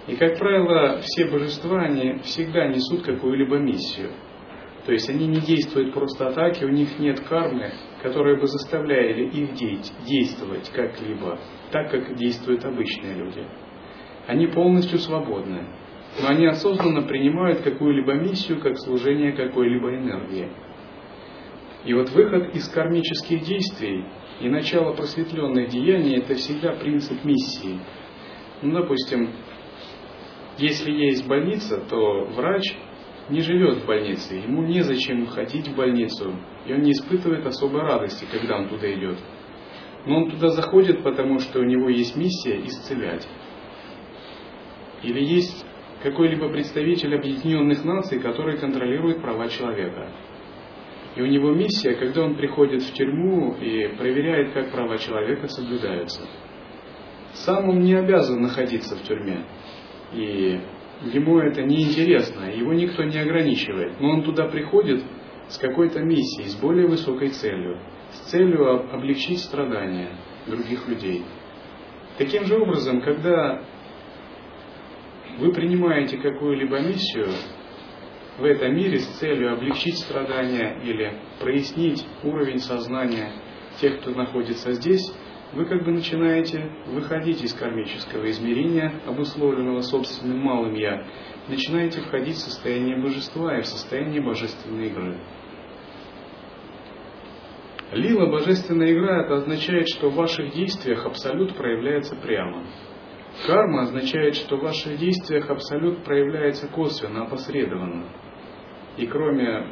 И, 0.09 0.17
как 0.17 0.39
правило, 0.39 1.01
все 1.05 1.25
божества, 1.31 1.85
они 1.85 2.19
всегда 2.19 2.67
несут 2.69 3.03
какую-либо 3.03 3.57
миссию. 3.57 4.11
То 4.85 4.93
есть 4.93 5.09
они 5.09 5.27
не 5.27 5.41
действуют 5.41 5.95
просто 5.95 6.29
атаки, 6.29 6.65
у 6.65 6.71
них 6.71 6.99
нет 6.99 7.21
кармы, 7.21 7.73
которая 8.03 8.39
бы 8.39 8.47
заставляли 8.47 9.27
их 9.27 9.55
действовать 9.55 10.71
как-либо, 10.71 11.39
так, 11.71 11.91
как 11.91 12.15
действуют 12.17 12.65
обычные 12.65 13.15
люди. 13.15 13.45
Они 14.27 14.47
полностью 14.47 14.99
свободны 14.99 15.67
но 16.21 16.29
они 16.29 16.47
осознанно 16.47 17.03
принимают 17.03 17.61
какую-либо 17.61 18.15
миссию 18.15 18.61
как 18.61 18.79
служение 18.79 19.33
какой-либо 19.33 19.95
энергии. 19.95 20.51
И 21.85 21.95
вот 21.95 22.11
выход 22.11 22.55
из 22.55 22.69
кармических 22.69 23.43
действий 23.45 24.05
и 24.41 24.49
начало 24.49 24.95
просветленных 24.95 25.69
деяний– 25.69 26.17
это 26.19 26.35
всегда 26.35 26.73
принцип 26.73 27.25
миссии. 27.25 27.79
Ну, 28.63 28.73
допустим, 28.73 29.31
если 30.59 30.91
есть 30.91 31.27
больница, 31.27 31.81
то 31.89 32.25
врач 32.25 32.65
не 33.31 33.41
живет 33.41 33.79
в 33.79 33.87
больнице, 33.87 34.35
ему 34.35 34.63
незачем 34.63 35.27
ходить 35.27 35.69
в 35.69 35.77
больницу, 35.77 36.35
и 36.67 36.73
он 36.73 36.81
не 36.81 36.93
испытывает 36.93 37.47
особой 37.47 37.83
радости, 37.83 38.27
когда 38.31 38.59
он 38.59 38.69
туда 38.69 38.93
идет. 38.93 39.19
Но 40.07 40.19
он 40.19 40.31
туда 40.31 40.49
заходит, 40.49 41.03
потому 41.03 41.39
что 41.39 41.61
у 41.61 41.65
него 41.65 41.89
есть 41.89 42.17
миссия 42.17 42.61
исцелять. 42.65 43.27
Или 45.03 45.23
есть 45.23 45.67
какой-либо 46.03 46.49
представитель 46.49 47.15
Объединенных 47.15 47.85
Наций, 47.85 48.21
который 48.21 48.59
контролирует 48.59 49.21
права 49.21 49.49
человека. 49.49 50.11
И 51.17 51.23
у 51.23 51.27
него 51.27 51.53
миссия, 51.53 51.95
когда 51.95 52.23
он 52.23 52.37
приходит 52.37 52.83
в 52.83 52.93
тюрьму 52.93 53.55
и 53.61 53.89
проверяет, 53.97 54.53
как 54.53 54.71
права 54.71 54.99
человека 54.99 55.49
соблюдаются. 55.49 56.23
Сам 57.33 57.69
он 57.69 57.81
не 57.81 57.95
обязан 57.95 58.41
находиться 58.41 58.97
в 58.97 59.03
тюрьме. 59.03 59.45
И 60.13 60.61
ему 61.03 61.39
это 61.39 61.63
не 61.63 61.83
интересно, 61.83 62.45
его 62.47 62.73
никто 62.73 63.05
не 63.05 63.19
ограничивает. 63.19 64.01
Но 64.01 64.11
он 64.11 64.23
туда 64.23 64.47
приходит 64.47 65.03
с 65.49 65.59
какой-то 65.59 66.01
миссией, 66.01 66.49
с 66.49 66.57
более 66.57 66.87
высокой 66.87 67.29
целью. 67.29 67.79
С 68.11 68.31
целью 68.31 68.93
облегчить 68.93 69.41
страдания 69.41 70.11
других 70.47 70.89
людей. 70.89 71.25
Таким 72.17 72.45
же 72.45 72.59
образом, 72.59 73.01
когда 73.01 73.63
вы 75.39 75.53
принимаете 75.53 76.17
какую-либо 76.19 76.81
миссию 76.81 77.29
в 78.39 78.45
этом 78.45 78.75
мире 78.75 78.99
с 78.99 79.07
целью 79.19 79.53
облегчить 79.53 79.99
страдания 79.99 80.81
или 80.85 81.13
прояснить 81.41 82.05
уровень 82.23 82.59
сознания 82.59 83.33
тех, 83.81 84.01
кто 84.01 84.11
находится 84.11 84.73
здесь, 84.73 85.13
вы 85.53 85.65
как 85.65 85.85
бы 85.85 85.93
начинаете 85.93 86.71
выходить 86.87 87.43
из 87.43 87.55
кармического 87.55 88.31
измерения, 88.31 88.93
обусловленного 89.07 89.81
собственным 89.81 90.39
малым 90.39 90.75
«я», 90.75 91.05
начинаете 91.49 92.03
входить 92.03 92.37
в 92.37 92.41
состояние 92.41 93.01
божества 93.01 93.57
и 93.59 93.63
в 93.63 93.67
состояние 93.67 94.21
божественной 94.21 94.89
игры. 94.89 95.19
Лила 97.93 98.27
божественная 98.27 98.93
игра 98.93 99.25
это 99.25 99.37
означает, 99.37 99.89
что 99.89 100.11
в 100.11 100.15
ваших 100.15 100.53
действиях 100.53 101.07
абсолют 101.07 101.57
проявляется 101.57 102.17
прямо. 102.17 102.67
Карма 103.47 103.83
означает, 103.83 104.35
что 104.35 104.57
в 104.57 104.63
ваших 104.63 104.99
действиях 104.99 105.49
абсолют 105.49 106.05
проявляется 106.05 106.69
косвенно, 106.69 107.23
опосредованно. 107.23 108.05
И 108.99 109.07
кроме 109.07 109.65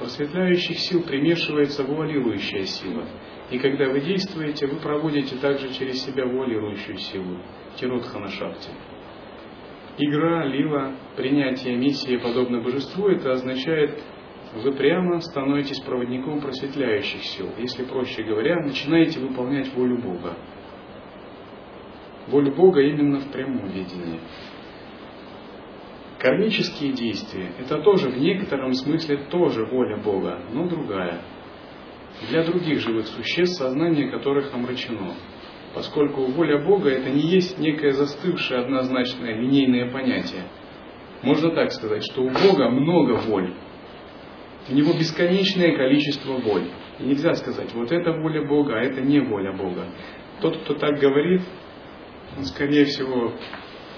просветляющих 0.00 0.78
сил 0.78 1.02
примешивается 1.04 1.84
вуалирующая 1.84 2.64
сила. 2.64 3.04
И 3.50 3.58
когда 3.58 3.88
вы 3.88 4.00
действуете, 4.00 4.66
вы 4.66 4.76
проводите 4.76 5.36
также 5.36 5.72
через 5.74 6.04
себя 6.04 6.24
вуалирующую 6.26 6.98
силу, 6.98 7.38
тиротхана 7.76 8.28
шакти. 8.28 8.70
Игра, 9.98 10.46
лила, 10.46 10.94
принятие 11.16 11.76
миссии 11.76 12.16
подобно 12.16 12.62
божеству, 12.62 13.08
это 13.08 13.32
означает, 13.32 14.02
вы 14.54 14.72
прямо 14.72 15.20
становитесь 15.20 15.80
проводником 15.80 16.40
просветляющих 16.40 17.22
сил. 17.22 17.50
Если 17.58 17.84
проще 17.84 18.22
говоря, 18.22 18.60
начинаете 18.60 19.20
выполнять 19.20 19.72
волю 19.74 20.00
Бога 20.00 20.36
волю 22.30 22.54
Бога 22.54 22.80
именно 22.80 23.20
в 23.20 23.30
прямом 23.30 23.68
видении. 23.68 24.20
Кармические 26.18 26.92
действия– 26.92 27.52
это 27.58 27.78
тоже 27.82 28.10
в 28.10 28.18
некотором 28.18 28.74
смысле 28.74 29.24
тоже 29.30 29.64
воля 29.64 29.96
Бога, 29.96 30.40
но 30.52 30.68
другая. 30.68 31.22
Для 32.28 32.44
других 32.44 32.80
живых 32.80 33.06
существ, 33.06 33.58
сознание 33.58 34.10
которых 34.10 34.52
омрачено. 34.52 35.14
Поскольку 35.74 36.22
воля 36.26 36.58
Бога– 36.58 36.88
это 36.90 37.10
не 37.10 37.22
есть 37.22 37.58
некое 37.58 37.92
застывшее 37.92 38.60
однозначное 38.60 39.34
линейное 39.36 39.90
понятие. 39.90 40.42
Можно 41.22 41.50
так 41.50 41.70
сказать, 41.72 42.02
что 42.04 42.22
у 42.22 42.30
Бога 42.30 42.68
много 42.70 43.12
воль. 43.12 43.54
У 44.68 44.74
Него 44.74 44.92
бесконечное 44.92 45.76
количество 45.76 46.34
воль. 46.34 46.70
И 46.98 47.04
нельзя 47.04 47.34
сказать, 47.34 47.72
вот 47.72 47.90
это 47.92 48.12
воля 48.12 48.46
Бога, 48.46 48.74
а 48.74 48.82
это 48.82 49.00
не 49.00 49.20
воля 49.20 49.52
Бога. 49.52 49.86
Тот, 50.40 50.58
кто 50.58 50.74
так 50.74 50.98
говорит, 50.98 51.42
он, 52.36 52.44
скорее 52.44 52.84
всего, 52.84 53.32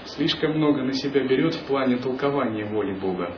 слишком 0.05 0.57
много 0.57 0.83
на 0.83 0.93
себя 0.93 1.23
берет 1.23 1.55
в 1.55 1.65
плане 1.65 1.97
толкования 1.97 2.65
воли 2.65 2.93
Бога. 2.93 3.35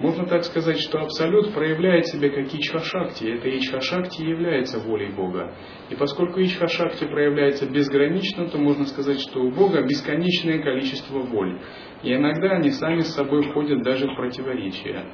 Можно 0.00 0.26
так 0.26 0.44
сказать, 0.44 0.78
что 0.78 1.00
Абсолют 1.00 1.52
проявляет 1.52 2.06
себя 2.06 2.30
как 2.30 2.54
Ичха-шакти, 2.54 3.24
это 3.24 3.48
Ичха-шакти 3.48 4.22
является 4.22 4.78
волей 4.78 5.10
Бога. 5.10 5.52
И 5.90 5.96
поскольку 5.96 6.40
Ичха-шакти 6.40 7.04
проявляется 7.04 7.66
безгранично, 7.66 8.48
то 8.48 8.58
можно 8.58 8.84
сказать, 8.84 9.20
что 9.20 9.40
у 9.40 9.50
Бога 9.50 9.82
бесконечное 9.82 10.62
количество 10.62 11.18
воль. 11.18 11.58
И 12.04 12.14
иногда 12.14 12.52
они 12.52 12.70
сами 12.70 13.00
с 13.00 13.14
собой 13.14 13.42
входят 13.42 13.82
даже 13.82 14.06
в 14.06 14.14
противоречия. 14.14 15.04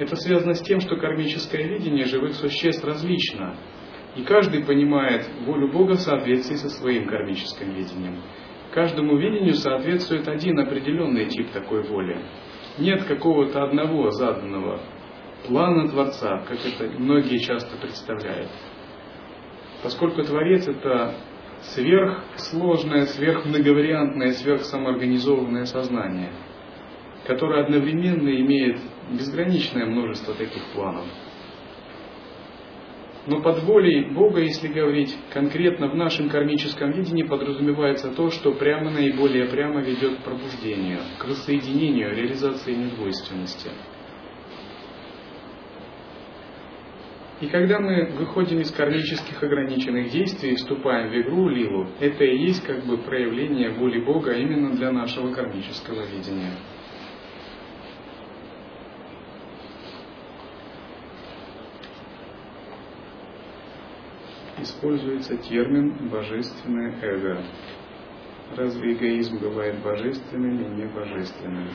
Это 0.00 0.16
связано 0.16 0.54
с 0.54 0.62
тем, 0.62 0.80
что 0.80 0.96
кармическое 0.96 1.62
видение 1.62 2.06
живых 2.06 2.34
существ 2.34 2.84
различно. 2.84 3.56
И 4.16 4.22
каждый 4.22 4.64
понимает 4.64 5.28
волю 5.46 5.70
Бога 5.70 5.92
в 5.92 6.00
соответствии 6.00 6.56
со 6.56 6.68
своим 6.70 7.06
кармическим 7.06 7.72
видением. 7.72 8.20
Каждому 8.72 9.16
видению 9.16 9.54
соответствует 9.54 10.26
один 10.26 10.58
определенный 10.58 11.26
тип 11.26 11.50
такой 11.52 11.82
воли. 11.82 12.20
Нет 12.78 13.04
какого-то 13.04 13.64
одного 13.64 14.10
заданного 14.10 14.80
плана 15.46 15.88
Творца, 15.88 16.44
как 16.46 16.58
это 16.64 16.98
многие 16.98 17.38
часто 17.38 17.76
представляют. 17.76 18.50
Поскольку 19.82 20.22
Творец 20.22 20.66
это 20.66 21.14
сверхсложное, 21.60 23.06
сверхмноговариантное, 23.06 24.32
сверхсамоорганизованное 24.32 25.64
сознание, 25.64 26.32
которое 27.26 27.64
одновременно 27.64 28.28
имеет 28.28 28.80
безграничное 29.10 29.86
множество 29.86 30.34
таких 30.34 30.62
планов– 30.74 31.06
но 33.28 33.42
под 33.42 33.62
волей 33.64 34.10
Бога, 34.12 34.40
если 34.40 34.68
говорить 34.68 35.14
конкретно 35.34 35.90
в 35.90 35.94
нашем 35.94 36.30
кармическом 36.30 36.92
видении, 36.92 37.24
подразумевается 37.24 38.10
то, 38.14 38.30
что 38.30 38.52
прямо 38.52 38.90
наиболее 38.90 39.44
прямо 39.44 39.82
ведет 39.82 40.20
к 40.20 40.24
пробуждению, 40.24 41.00
к 41.18 41.26
воссоединению, 41.26 42.14
реализации 42.14 42.74
недвойственности. 42.74 43.68
И 47.42 47.46
когда 47.48 47.78
мы 47.78 48.12
выходим 48.18 48.60
из 48.60 48.70
кармических 48.72 49.42
ограниченных 49.42 50.10
действий 50.10 50.52
и 50.52 50.56
вступаем 50.56 51.10
в 51.10 51.20
игру 51.20 51.48
лилу, 51.50 51.86
это 52.00 52.24
и 52.24 52.38
есть 52.38 52.64
как 52.64 52.84
бы 52.86 52.96
проявление 52.96 53.70
воли 53.70 54.00
Бога 54.00 54.32
именно 54.32 54.74
для 54.74 54.90
нашего 54.90 55.32
кармического 55.34 56.02
видения. 56.06 56.52
Используется 64.68 65.34
термин 65.38 66.10
«божественное 66.10 66.94
эго». 67.00 67.42
Разве 68.54 68.92
эгоизм 68.92 69.40
бывает 69.40 69.82
божественным 69.82 70.60
и 70.60 70.82
небожественным? 70.82 71.68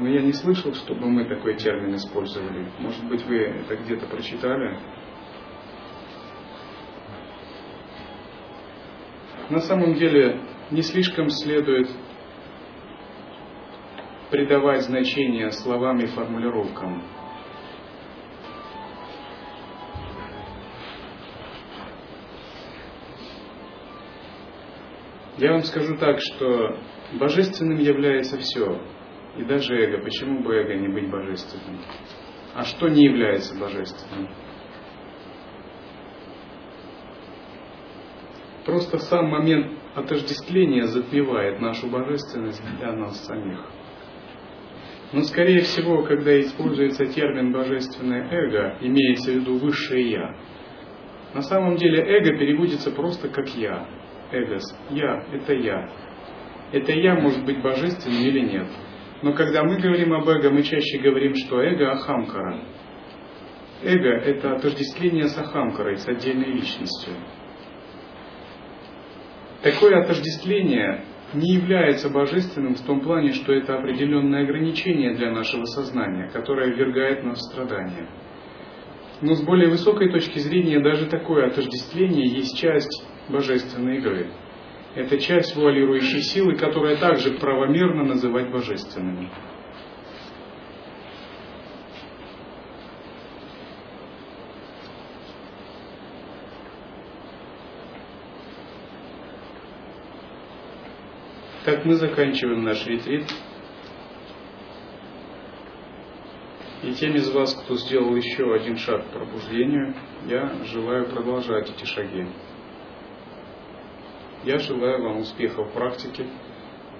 Но 0.00 0.08
я 0.08 0.22
не 0.22 0.32
слышал, 0.32 0.74
чтобы 0.74 1.08
мы 1.08 1.24
такой 1.26 1.54
термин 1.54 1.94
использовали. 1.94 2.66
Может 2.80 3.04
быть, 3.08 3.24
вы 3.24 3.36
это 3.38 3.76
где-то 3.76 4.06
прочитали? 4.06 4.76
На 9.50 9.60
самом 9.60 9.94
деле, 9.94 10.40
не 10.72 10.82
слишком 10.82 11.28
следует 11.30 11.88
придавать 14.30 14.82
значение 14.82 15.52
словам 15.52 16.00
и 16.00 16.06
формулировкам. 16.06 17.19
Я 25.40 25.52
вам 25.52 25.62
скажу 25.62 25.96
так, 25.96 26.18
что 26.20 26.76
божественным 27.18 27.78
является 27.78 28.36
все, 28.36 28.78
и 29.38 29.42
даже 29.42 29.74
эго. 29.74 30.02
Почему 30.02 30.42
бы 30.42 30.54
эго 30.54 30.74
не 30.74 30.88
быть 30.88 31.10
божественным? 31.10 31.80
А 32.54 32.62
что 32.64 32.88
не 32.88 33.04
является 33.04 33.58
божественным? 33.58 34.28
Просто 38.66 38.98
сам 38.98 39.30
момент 39.30 39.78
отождествления 39.94 40.84
затмевает 40.84 41.58
нашу 41.58 41.86
божественность 41.88 42.62
для 42.78 42.92
нас 42.92 43.24
самих. 43.24 43.64
Но, 45.14 45.22
скорее 45.22 45.62
всего, 45.62 46.02
когда 46.02 46.38
используется 46.38 47.06
термин 47.06 47.50
«божественное 47.50 48.28
эго», 48.30 48.76
имеется 48.82 49.32
в 49.32 49.36
виду 49.36 49.56
«высшее 49.56 50.10
я». 50.10 50.36
На 51.32 51.40
самом 51.40 51.76
деле 51.76 52.02
эго 52.02 52.38
переводится 52.38 52.90
просто 52.90 53.30
как 53.30 53.48
«я». 53.56 53.99
Эгос. 54.32 54.62
«Я»— 54.90 55.24
это 55.32 55.54
«я». 55.54 55.88
Это 56.72 56.92
«я» 56.92 57.14
может 57.16 57.44
быть 57.44 57.62
божественным 57.62 58.22
или 58.22 58.40
нет. 58.40 58.68
Но 59.22 59.34
когда 59.34 59.64
мы 59.64 59.78
говорим 59.78 60.12
об 60.12 60.28
эго, 60.28 60.50
мы 60.50 60.62
чаще 60.62 60.98
говорим, 60.98 61.34
что 61.34 61.60
эго– 61.60 61.90
ахамкара. 61.92 62.60
Эго– 63.82 64.08
это 64.24 64.56
отождествление 64.56 65.26
с 65.26 65.36
ахамкарой, 65.36 65.96
с 65.96 66.08
отдельной 66.08 66.52
личностью. 66.52 67.14
Такое 69.62 70.02
отождествление 70.02 71.04
не 71.34 71.54
является 71.54 72.08
божественным 72.08 72.74
в 72.74 72.80
том 72.86 73.00
плане, 73.00 73.32
что 73.32 73.52
это 73.52 73.76
определенное 73.78 74.44
ограничение 74.44 75.14
для 75.14 75.30
нашего 75.32 75.64
сознания, 75.64 76.30
которое 76.32 76.74
ввергает 76.74 77.24
нас 77.24 77.38
в 77.38 77.52
страдания. 77.52 78.08
Но 79.20 79.34
с 79.34 79.42
более 79.42 79.68
высокой 79.68 80.10
точки 80.10 80.38
зрения 80.38 80.80
даже 80.80 81.06
такое 81.06 81.48
отождествление 81.48 82.26
есть 82.26 82.58
часть 82.58 83.06
божественной 83.30 83.98
игры– 83.98 84.30
это 84.94 85.18
часть 85.20 85.54
вуалирующей 85.54 86.20
силы, 86.20 86.56
которая 86.56 86.96
также 86.96 87.34
правомерно 87.34 88.04
называть 88.04 88.50
божественными. 88.50 89.30
Так 101.64 101.84
мы 101.84 101.94
заканчиваем 101.94 102.64
наш 102.64 102.84
ретрит. 102.86 103.26
И 106.82 106.92
тем 106.94 107.14
из 107.14 107.30
вас, 107.30 107.54
кто 107.54 107.76
сделал 107.76 108.16
еще 108.16 108.52
один 108.54 108.76
шаг 108.76 109.06
к 109.06 109.12
пробуждению, 109.12 109.94
я 110.26 110.64
желаю 110.64 111.06
продолжать 111.10 111.70
эти 111.70 111.84
шаги. 111.84 112.26
Я 114.44 114.58
желаю 114.58 115.02
вам 115.02 115.18
успехов 115.18 115.68
в 115.68 115.72
практике, 115.72 116.26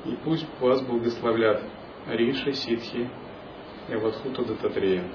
и 0.04 0.16
пусть 0.24 0.46
вас 0.60 0.82
благословлят 0.82 1.62
Риша, 2.06 2.52
Ситхи 2.52 3.08
и 3.88 3.92
Авадхута 3.92 4.44
Дататрея. 4.44 5.10